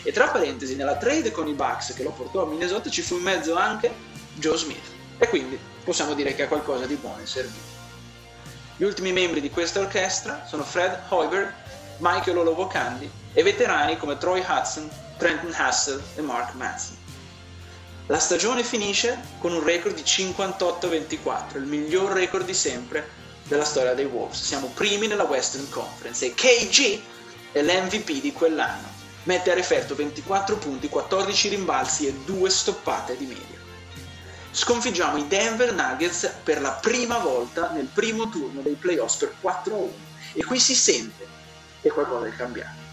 E 0.03 0.11
tra 0.11 0.27
parentesi, 0.29 0.75
nella 0.75 0.95
trade 0.95 1.31
con 1.31 1.47
i 1.47 1.53
Bucks 1.53 1.93
che 1.93 2.03
lo 2.03 2.11
portò 2.11 2.43
a 2.43 2.47
Minnesota 2.47 2.89
ci 2.89 3.01
fu 3.01 3.17
in 3.17 3.23
mezzo 3.23 3.55
anche 3.55 3.93
Joe 4.33 4.57
Smith. 4.57 4.85
E 5.17 5.29
quindi 5.29 5.59
possiamo 5.83 6.13
dire 6.13 6.33
che 6.33 6.43
ha 6.43 6.47
qualcosa 6.47 6.85
di 6.85 6.95
buono 6.95 7.19
in 7.19 7.27
servizio. 7.27 7.73
Gli 8.77 8.83
ultimi 8.83 9.11
membri 9.11 9.41
di 9.41 9.49
questa 9.49 9.79
orchestra 9.79 10.45
sono 10.45 10.63
Fred 10.63 11.03
Hoiberg, 11.09 11.53
Michael 11.99 12.39
Olowokandi 12.39 13.09
e 13.31 13.43
veterani 13.43 13.97
come 13.97 14.17
Troy 14.17 14.43
Hudson, 14.45 14.89
Trenton 15.17 15.53
Hassel 15.55 16.01
e 16.15 16.21
Mark 16.21 16.53
Madsen. 16.55 17.04
La 18.07 18.19
stagione 18.19 18.63
finisce 18.63 19.19
con 19.39 19.51
un 19.51 19.63
record 19.63 19.95
di 19.95 20.03
58-24, 20.03 21.55
il 21.55 21.63
miglior 21.63 22.11
record 22.11 22.45
di 22.45 22.53
sempre 22.53 23.09
della 23.47 23.65
storia 23.65 23.95
dei 23.95 24.05
Wolves. 24.05 24.43
Siamo 24.43 24.67
primi 24.67 25.07
nella 25.07 25.23
Western 25.23 25.67
Conference 25.69 26.23
e 26.23 26.35
KG 26.35 27.01
è 27.51 27.63
l'MVP 27.63 28.21
di 28.21 28.31
quell'anno. 28.31 28.93
Mette 29.23 29.49
a 29.49 29.55
referto 29.55 29.95
24 29.95 30.57
punti, 30.57 30.87
14 30.87 31.49
rimbalzi 31.49 32.05
e 32.05 32.13
2 32.25 32.47
stoppate 32.47 33.17
di 33.17 33.25
media. 33.25 33.57
Sconfiggiamo 34.51 35.17
i 35.17 35.27
Denver 35.27 35.73
Nuggets 35.73 36.31
per 36.43 36.61
la 36.61 36.73
prima 36.73 37.17
volta 37.17 37.71
nel 37.71 37.89
primo 37.91 38.29
turno 38.29 38.61
dei 38.61 38.75
playoffs 38.75 39.15
per 39.15 39.33
4-1 39.41 39.89
e 40.33 40.43
qui 40.43 40.59
si 40.59 40.75
sente 40.75 41.27
che 41.81 41.89
qualcosa 41.89 42.27
è 42.27 42.35
cambiato. 42.35 42.84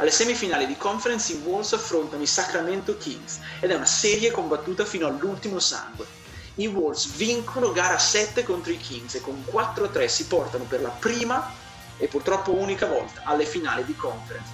Alle 0.00 0.12
semifinali 0.12 0.66
di 0.66 0.76
conference 0.76 1.32
i 1.32 1.40
Wolves 1.44 1.72
affrontano 1.72 2.22
i 2.22 2.26
Sacramento 2.26 2.96
Kings 2.96 3.40
ed 3.58 3.72
è 3.72 3.74
una 3.74 3.84
serie 3.84 4.30
combattuta 4.30 4.84
fino 4.84 5.08
all'ultimo 5.08 5.58
sangue. 5.58 6.06
I 6.54 6.68
Wolves 6.68 7.16
vincono 7.16 7.72
gara 7.72 7.98
7 7.98 8.44
contro 8.44 8.70
i 8.70 8.78
Kings 8.78 9.16
e 9.16 9.20
con 9.20 9.44
4-3 9.50 10.06
si 10.06 10.26
portano 10.26 10.64
per 10.64 10.82
la 10.82 10.90
prima 10.90 11.52
e 11.96 12.06
purtroppo 12.06 12.54
unica 12.54 12.86
volta 12.86 13.22
alle 13.24 13.44
finali 13.44 13.84
di 13.84 13.96
conference. 13.96 14.52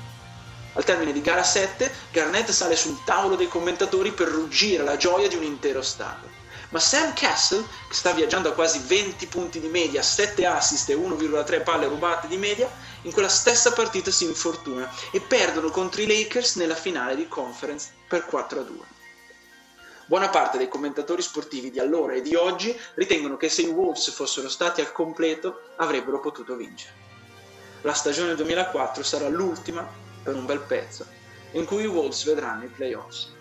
Al 0.73 0.85
termine 0.85 1.13
di 1.13 1.21
gara 1.21 1.43
7, 1.43 1.93
Garnett 2.11 2.49
sale 2.51 2.75
sul 2.75 3.05
tavolo 3.05 3.37
dei 3.37 3.47
commentatori 3.47 4.13
per 4.13 4.29
ruggire 4.29 4.83
la 4.83 4.97
gioia 4.97 5.29
di 5.29 5.37
un 5.37 5.43
intero 5.43 5.83
stato. 5.83 6.27
ma 6.71 6.81
Sam 6.81 7.13
Castle, 7.13 7.65
che 7.89 7.95
sta 7.95 8.13
viaggiando 8.13 8.49
a 8.49 8.53
quasi 8.53 8.81
20 8.85 9.27
punti 9.27 9.61
di 9.61 9.69
media, 9.69 10.03
7 10.03 10.45
assist 10.45 10.89
e 10.89 10.95
1,3 10.95 11.63
palle 11.63 11.87
rubate 11.87 12.27
di 12.27 12.37
media, 12.37 12.69
in 13.05 13.13
quella 13.13 13.29
stessa 13.29 13.73
partita 13.73 14.11
si 14.11 14.25
infortuna 14.25 14.91
e 15.11 15.21
perdono 15.21 15.71
contro 15.71 16.03
i 16.03 16.07
Lakers 16.07 16.57
nella 16.57 16.75
finale 16.75 17.17
di 17.17 17.29
conference 17.29 17.93
per 18.09 18.27
4-2. 18.31 18.73
Buona 20.07 20.29
parte 20.29 20.59
dei 20.59 20.69
commentatori 20.69 21.23
sportivi 21.23 21.71
di 21.71 21.81
allora 21.81 22.15
e 22.15 22.21
di 22.21 22.35
oggi 22.35 22.79
ritengono 22.95 23.37
che 23.37 23.49
se 23.49 23.63
i 23.63 23.69
Wolves 23.69 24.11
fossero 24.11 24.49
stati 24.49 24.81
al 24.81 24.93
completo 24.93 25.71
avrebbero 25.77 26.21
potuto 26.21 26.57
vincere. 26.57 27.03
La 27.83 27.95
stagione 27.95 28.35
2004 28.35 29.03
sarà 29.03 29.29
l'ultima, 29.29 29.87
per 30.23 30.35
un 30.35 30.47
bel 30.47 30.61
pezzo, 30.61 31.07
in 31.53 31.65
cui 31.65 31.83
i 31.83 31.87
Wolves 31.87 32.25
vedranno 32.25 32.65
i 32.65 32.69
playoffs. 32.69 33.33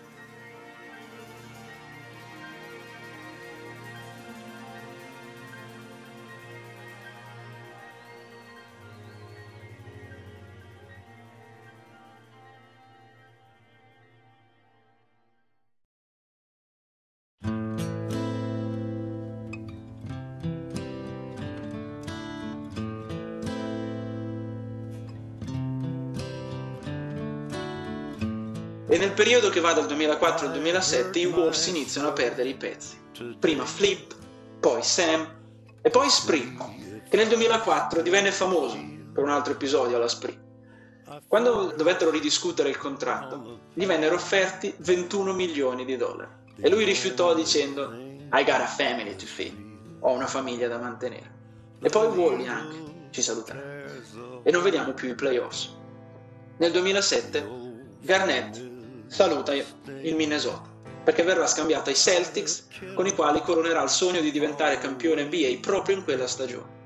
Periodo 29.14 29.48
che 29.48 29.60
va 29.60 29.72
dal 29.72 29.86
2004 29.86 30.46
al 30.46 30.52
2007 30.52 31.18
i 31.18 31.26
Wolves 31.26 31.66
iniziano 31.66 32.08
a 32.08 32.12
perdere 32.12 32.48
i 32.48 32.54
pezzi. 32.54 32.96
Prima 33.38 33.64
Flip, 33.64 34.14
poi 34.60 34.82
Sam 34.82 35.26
e 35.80 35.90
poi 35.90 36.10
Spree, 36.10 36.56
che 37.08 37.16
nel 37.16 37.28
2004 37.28 38.02
divenne 38.02 38.32
famoso 38.32 38.76
per 39.12 39.22
un 39.22 39.30
altro 39.30 39.52
episodio 39.52 39.96
alla 39.96 40.08
Spree. 40.08 40.42
Quando 41.28 41.72
dovettero 41.76 42.10
ridiscutere 42.10 42.68
il 42.70 42.76
contratto, 42.76 43.60
gli 43.72 43.86
vennero 43.86 44.16
offerti 44.16 44.74
21 44.78 45.32
milioni 45.32 45.84
di 45.84 45.96
dollari 45.96 46.30
e 46.60 46.68
lui 46.68 46.84
rifiutò 46.84 47.34
dicendo 47.34 47.92
I 47.92 48.42
got 48.44 48.60
a 48.60 48.66
family 48.66 49.14
to 49.16 49.26
feed, 49.26 49.54
ho 50.00 50.10
una 50.12 50.26
famiglia 50.26 50.66
da 50.66 50.78
mantenere. 50.78 51.32
E 51.80 51.88
poi 51.88 52.06
Wally 52.08 52.46
anche 52.46 53.08
ci 53.10 53.22
saluterà. 53.22 53.60
E 54.42 54.50
non 54.50 54.62
vediamo 54.62 54.92
più 54.92 55.08
i 55.08 55.14
playoffs. 55.14 55.72
Nel 56.56 56.72
2007 56.72 57.46
Garnett 58.00 58.72
saluta 59.06 59.54
il 59.54 60.14
Minnesota 60.14 60.72
perché 61.04 61.22
verrà 61.22 61.46
scambiato 61.46 61.90
ai 61.90 61.96
Celtics 61.96 62.66
con 62.94 63.06
i 63.06 63.14
quali 63.14 63.42
coronerà 63.42 63.82
il 63.82 63.90
sogno 63.90 64.20
di 64.20 64.30
diventare 64.30 64.78
campione 64.78 65.24
NBA 65.24 65.58
proprio 65.60 65.96
in 65.96 66.02
quella 66.02 66.26
stagione. 66.26 66.82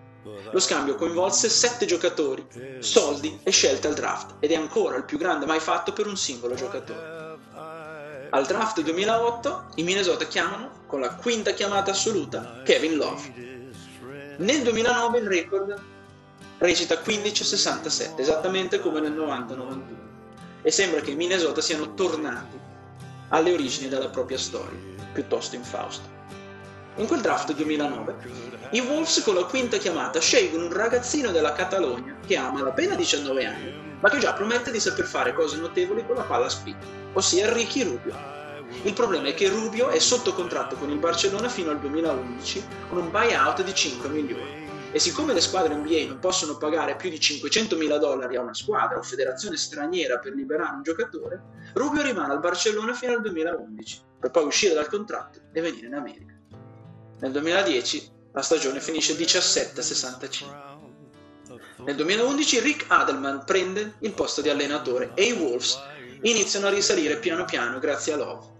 Lo 0.50 0.58
scambio 0.58 0.96
coinvolse 0.96 1.48
sette 1.48 1.86
giocatori, 1.86 2.44
soldi 2.80 3.38
e 3.44 3.50
scelte 3.50 3.86
al 3.86 3.94
draft 3.94 4.34
ed 4.40 4.50
è 4.50 4.56
ancora 4.56 4.96
il 4.96 5.04
più 5.04 5.18
grande 5.18 5.46
mai 5.46 5.60
fatto 5.60 5.92
per 5.92 6.06
un 6.06 6.16
singolo 6.16 6.54
giocatore. 6.54 7.16
Al 8.30 8.44
draft 8.44 8.82
2008 8.82 9.68
i 9.76 9.84
Minnesota 9.84 10.26
chiamano, 10.26 10.82
con 10.86 11.00
la 11.00 11.14
quinta 11.14 11.52
chiamata 11.52 11.92
assoluta, 11.92 12.60
Kevin 12.64 12.96
Love. 12.96 13.56
Nel 14.38 14.62
2009 14.62 15.18
il 15.18 15.26
record 15.26 15.82
recita 16.58 16.96
15-67, 16.96 18.18
esattamente 18.18 18.80
come 18.80 19.00
nel 19.00 19.12
90-91 19.12 20.07
e 20.68 20.70
sembra 20.70 21.00
che 21.00 21.14
Minnesota 21.14 21.62
siano 21.62 21.94
tornati 21.94 22.60
alle 23.30 23.54
origini 23.54 23.88
della 23.88 24.10
propria 24.10 24.36
storia, 24.36 24.78
piuttosto 25.14 25.56
infausta. 25.56 26.06
In 26.96 27.06
quel 27.06 27.22
draft 27.22 27.54
2009, 27.54 28.16
i 28.72 28.80
Wolves 28.80 29.22
con 29.22 29.36
la 29.36 29.44
quinta 29.44 29.78
chiamata 29.78 30.20
scelgono 30.20 30.66
un 30.66 30.72
ragazzino 30.74 31.30
della 31.30 31.54
Catalogna 31.54 32.16
che 32.26 32.36
ha 32.36 32.50
malapena 32.50 32.96
19 32.96 33.46
anni, 33.46 33.72
ma 33.98 34.10
che 34.10 34.18
già 34.18 34.34
promette 34.34 34.70
di 34.70 34.78
saper 34.78 35.06
fare 35.06 35.32
cose 35.32 35.56
notevoli 35.56 36.04
con 36.04 36.16
la 36.16 36.24
palla 36.24 36.50
spinta, 36.50 36.84
ossia 37.14 37.50
Ricky 37.50 37.84
Rubio. 37.84 38.14
Il 38.82 38.92
problema 38.92 39.28
è 39.28 39.32
che 39.34 39.48
Rubio 39.48 39.88
è 39.88 39.98
sotto 39.98 40.34
contratto 40.34 40.76
con 40.76 40.90
il 40.90 40.98
Barcellona 40.98 41.48
fino 41.48 41.70
al 41.70 41.78
2011 41.78 42.64
con 42.90 42.98
un 42.98 43.10
buyout 43.10 43.64
di 43.64 43.74
5 43.74 44.08
milioni 44.10 44.67
e 44.90 44.98
siccome 44.98 45.34
le 45.34 45.40
squadre 45.40 45.74
NBA 45.74 46.06
non 46.06 46.18
possono 46.18 46.56
pagare 46.56 46.96
più 46.96 47.10
di 47.10 47.18
500.000 47.18 47.98
dollari 47.98 48.36
a 48.36 48.40
una 48.40 48.54
squadra 48.54 48.98
o 48.98 49.02
federazione 49.02 49.56
straniera 49.56 50.18
per 50.18 50.34
liberare 50.34 50.76
un 50.76 50.82
giocatore, 50.82 51.42
Rubio 51.74 52.02
rimane 52.02 52.32
al 52.32 52.40
Barcellona 52.40 52.94
fino 52.94 53.12
al 53.12 53.20
2011, 53.20 54.00
per 54.20 54.30
poi 54.30 54.44
uscire 54.44 54.74
dal 54.74 54.88
contratto 54.88 55.40
e 55.52 55.60
venire 55.60 55.86
in 55.86 55.94
America. 55.94 56.34
Nel 57.20 57.32
2010 57.32 58.10
la 58.32 58.42
stagione 58.42 58.80
finisce 58.80 59.14
17-65. 59.14 60.66
Nel 61.84 61.96
2011 61.96 62.60
Rick 62.60 62.84
Adelman 62.88 63.44
prende 63.44 63.94
il 64.00 64.12
posto 64.12 64.40
di 64.40 64.48
allenatore 64.48 65.12
e 65.14 65.24
i 65.24 65.32
Wolves 65.32 65.78
iniziano 66.22 66.66
a 66.66 66.70
risalire 66.70 67.18
piano 67.18 67.44
piano 67.44 67.78
grazie 67.78 68.14
a 68.14 68.16
Love 68.16 68.56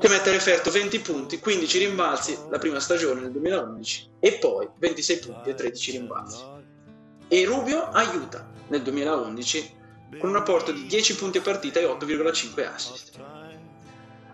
che 0.00 0.08
mette 0.08 0.30
a 0.30 0.32
referto 0.32 0.70
20 0.70 0.98
punti, 1.00 1.38
15 1.38 1.78
rimbalzi 1.78 2.38
la 2.50 2.58
prima 2.58 2.80
stagione 2.80 3.20
nel 3.20 3.30
2011 3.30 4.10
e 4.18 4.38
poi 4.38 4.68
26 4.78 5.18
punti 5.18 5.50
e 5.50 5.54
13 5.54 5.90
rimbalzi. 5.92 6.42
E 7.28 7.44
Rubio 7.44 7.88
aiuta 7.90 8.50
nel 8.68 8.82
2011 8.82 9.74
con 10.18 10.30
un 10.30 10.36
apporto 10.36 10.72
di 10.72 10.86
10 10.86 11.16
punti 11.16 11.38
a 11.38 11.42
partita 11.42 11.80
e 11.80 11.84
8,5 11.84 12.72
assist. 12.72 13.18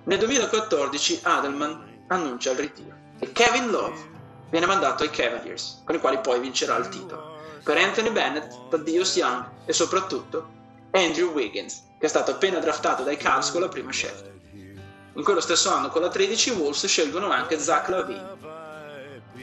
Nel 0.05 0.19
2014 0.19 1.21
Adelman 1.23 2.05
annuncia 2.09 2.51
il 2.51 2.59
ritiro 2.59 2.97
e 3.19 3.31
Kevin 3.33 3.71
Love 3.71 4.11
viene 4.51 4.67
mandato 4.67 5.03
ai 5.03 5.11
Cavaliers, 5.11 5.83
con 5.85 5.95
i 5.95 6.01
quali 6.01 6.19
poi 6.21 6.41
vincerà 6.41 6.77
il 6.77 6.89
titolo. 6.89 7.37
Per 7.63 7.77
Anthony 7.77 8.11
Bennett, 8.11 8.69
Thaddeus 8.69 9.17
Young 9.17 9.45
e 9.67 9.73
soprattutto 9.73 10.61
Andrew 10.91 11.31
Wiggins, 11.33 11.85
che 11.99 12.07
è 12.07 12.09
stato 12.09 12.33
appena 12.33 12.59
draftato 12.59 13.03
dai 13.03 13.17
Cavs 13.17 13.51
con 13.51 13.61
la 13.61 13.69
prima 13.69 13.93
scelta. 13.93 14.31
In 15.15 15.25
quello 15.25 15.41
stesso 15.41 15.71
anno 15.71 15.89
con 15.89 16.01
la 16.01 16.09
13 16.09 16.49
i 16.49 16.53
Wolves 16.53 16.87
scelgono 16.87 17.31
anche 17.31 17.61
Zach 17.61 17.89
Lavine. 17.91 18.35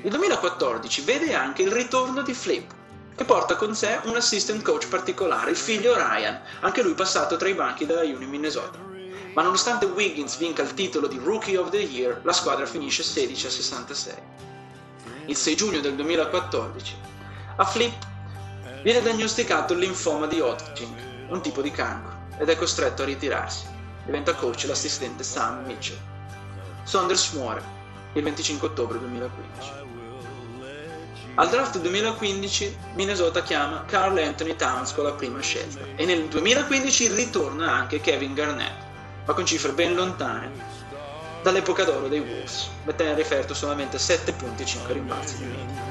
Il 0.02 0.10
2014 0.10 1.02
vede 1.02 1.36
anche 1.36 1.62
il 1.62 1.72
ritorno 1.72 2.24
di 2.24 2.34
Flip, 2.34 2.74
che 3.16 3.24
porta 3.24 3.56
con 3.56 3.76
sé 3.76 4.00
un 4.06 4.16
assistant 4.16 4.64
coach 4.64 4.88
particolare, 4.88 5.52
il 5.52 5.58
figlio 5.58 5.94
Ryan, 5.94 6.42
anche 6.62 6.82
lui 6.82 6.96
passato 6.96 7.38
tra 7.38 7.48
i 7.48 7.54
banchi 7.54 7.86
della 7.86 8.02
Uni 8.02 8.26
Minnesota. 8.26 8.80
Ma 9.36 9.44
nonostante 9.44 9.86
Wiggins 9.86 10.38
vinca 10.38 10.64
il 10.64 10.74
titolo 10.74 11.06
di 11.06 11.20
Rookie 11.24 11.58
of 11.58 11.70
the 11.70 11.78
Year, 11.78 12.20
la 12.24 12.34
squadra 12.34 12.66
finisce 12.66 13.04
16 13.04 13.46
a 13.46 13.50
66. 13.52 14.14
Il 15.26 15.36
6 15.36 15.56
giugno 15.56 15.80
del 15.82 15.94
2014 15.94 16.96
a 17.58 17.66
Flip 17.66 17.94
viene 18.82 19.02
diagnosticato 19.02 19.74
il 19.74 19.80
linfoma 19.80 20.26
di 20.26 20.40
Hodgkin, 20.40 21.28
un 21.30 21.42
tipo 21.42 21.62
di 21.62 21.70
cancro, 21.70 22.26
ed 22.40 22.50
è 22.50 22.56
costretto 22.56 23.04
a 23.04 23.06
ritirarsi 23.06 23.78
diventa 24.10 24.34
coach 24.34 24.66
l'assistente 24.66 25.24
Sam 25.24 25.66
Mitchell. 25.66 25.98
Saunders 26.84 27.32
muore 27.34 27.62
il 28.14 28.24
25 28.24 28.68
ottobre 28.70 28.98
2015. 28.98 29.72
Al 31.36 31.50
draft 31.50 31.78
2015 31.78 32.78
Minnesota 32.96 33.44
chiama 33.44 33.86
Carl 33.86 34.18
Anthony 34.18 34.56
Towns 34.56 34.94
con 34.94 35.04
la 35.04 35.14
prima 35.14 35.40
scelta 35.42 35.86
e 35.96 36.06
nel 36.06 36.26
2015 36.28 37.14
ritorna 37.14 37.72
anche 37.72 38.02
Kevin 38.02 38.34
Garnett, 38.34 38.84
ma 39.26 39.34
con 39.34 39.46
cifre 39.46 39.74
ben 39.74 39.94
lontane 39.94 40.52
dall'epoca 41.44 41.84
d'oro 41.84 42.08
dei 42.08 42.20
Wolves, 42.20 42.68
mettendo 42.86 43.14
a 43.14 43.16
referto 43.16 43.54
solamente 43.54 44.00
7 44.00 44.34
punti 44.34 44.64
e 44.64 44.66
5 44.66 44.94
rimbalzi 44.94 45.38
di 45.38 45.46
media. 45.46 45.89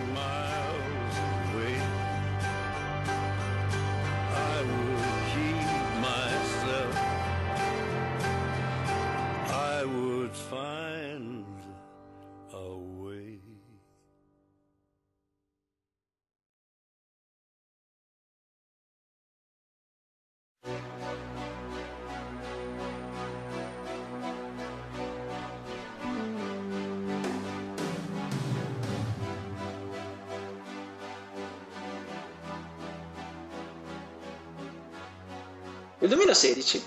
Il 36.00 36.08
2016 36.10 36.82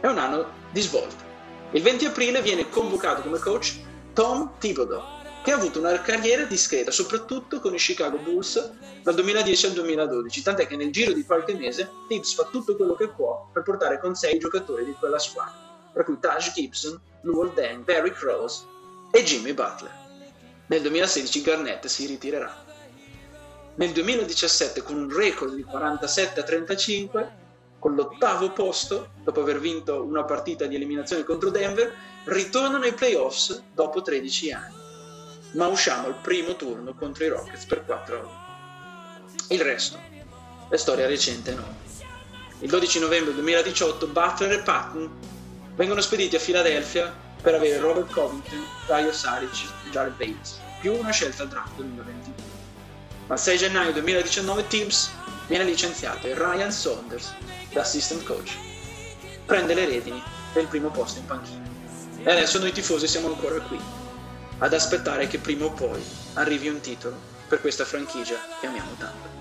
è 0.00 0.06
un 0.06 0.18
anno 0.18 0.46
di 0.70 0.82
svolta. 0.82 1.24
Il 1.70 1.82
20 1.82 2.04
aprile 2.04 2.42
viene 2.42 2.68
convocato 2.68 3.22
come 3.22 3.38
coach 3.38 3.80
Tom 4.12 4.58
Thibodeau, 4.58 5.02
che 5.42 5.50
ha 5.50 5.56
avuto 5.56 5.78
una 5.78 5.98
carriera 6.02 6.44
discreta, 6.44 6.90
soprattutto 6.90 7.58
con 7.60 7.72
i 7.72 7.78
Chicago 7.78 8.18
Bulls 8.18 8.72
dal 9.02 9.14
2010 9.14 9.66
al 9.66 9.72
2012, 9.72 10.42
tant'è 10.42 10.66
che 10.66 10.76
nel 10.76 10.92
giro 10.92 11.14
di 11.14 11.24
qualche 11.24 11.54
mese 11.54 11.90
Tibbs 12.06 12.34
fa 12.34 12.46
tutto 12.52 12.76
quello 12.76 12.94
che 12.94 13.08
può 13.08 13.48
per 13.50 13.62
portare 13.62 13.98
con 13.98 14.14
sé 14.14 14.32
i 14.32 14.38
giocatori 14.38 14.84
di 14.84 14.92
quella 14.92 15.18
squadra, 15.18 15.54
tra 15.94 16.04
cui 16.04 16.18
Taj 16.20 16.52
Gibson, 16.52 17.00
Luol 17.22 17.54
Deng, 17.54 17.82
Barry 17.82 18.12
Crows 18.12 18.66
e 19.10 19.22
Jimmy 19.22 19.54
Butler. 19.54 19.90
Nel 20.66 20.82
2016 20.82 21.40
Garnett 21.40 21.86
si 21.86 22.04
ritirerà. 22.04 22.62
Nel 23.76 23.92
2017 23.92 24.82
con 24.82 24.96
un 24.96 25.16
record 25.16 25.54
di 25.54 25.62
47 25.62 26.40
a 26.40 26.42
35, 26.42 27.43
con 27.84 27.96
l'ottavo 27.96 28.50
posto, 28.50 29.10
dopo 29.22 29.42
aver 29.42 29.60
vinto 29.60 30.02
una 30.04 30.24
partita 30.24 30.64
di 30.64 30.74
eliminazione 30.74 31.22
contro 31.22 31.50
Denver, 31.50 31.94
ritornano 32.24 32.82
ai 32.82 32.94
playoffs 32.94 33.62
dopo 33.74 34.00
13 34.00 34.52
anni. 34.52 34.74
Ma 35.52 35.66
usciamo 35.66 36.06
al 36.06 36.14
primo 36.14 36.56
turno 36.56 36.94
contro 36.94 37.24
i 37.24 37.28
Rockets 37.28 37.66
per 37.66 37.84
4 37.84 38.16
a 38.16 38.20
1. 38.20 39.46
Il 39.50 39.60
resto 39.60 39.98
è 40.70 40.76
storia 40.76 41.06
recente 41.06 41.52
no. 41.52 41.76
Il 42.60 42.70
12 42.70 43.00
novembre 43.00 43.34
2018 43.34 44.06
Butler 44.06 44.52
e 44.52 44.62
Patton 44.62 45.10
vengono 45.74 46.00
spediti 46.00 46.36
a 46.36 46.38
Filadelfia 46.38 47.14
per 47.42 47.54
avere 47.54 47.80
Robert 47.80 48.10
Covington, 48.10 48.64
Dario 48.86 49.12
Saric 49.12 49.62
e 49.86 49.90
Jared 49.90 50.16
Bates, 50.16 50.58
più 50.80 50.94
una 50.94 51.10
scelta 51.10 51.44
draft 51.44 51.74
2022. 51.74 52.34
Ma 53.26 53.34
il 53.34 53.40
6 53.40 53.58
gennaio 53.58 53.92
2019 53.92 54.66
Tibbs 54.68 55.10
viene 55.46 55.64
licenziato 55.64 56.26
e 56.26 56.34
Ryan 56.34 56.72
Saunders, 56.72 57.34
da 57.72 57.80
assistant 57.80 58.22
coach, 58.24 58.56
prende 59.44 59.74
le 59.74 59.86
redini 59.86 60.22
del 60.52 60.66
primo 60.66 60.90
posto 60.90 61.18
in 61.18 61.26
panchina. 61.26 61.62
E 62.22 62.30
adesso 62.30 62.58
noi 62.58 62.72
tifosi 62.72 63.06
siamo 63.06 63.28
ancora 63.28 63.60
qui, 63.60 63.78
ad 64.58 64.72
aspettare 64.72 65.26
che 65.26 65.38
prima 65.38 65.66
o 65.66 65.72
poi 65.72 66.02
arrivi 66.34 66.68
un 66.68 66.80
titolo 66.80 67.16
per 67.48 67.60
questa 67.60 67.84
franchigia 67.84 68.38
che 68.60 68.66
amiamo 68.66 68.94
tanto. 68.98 69.33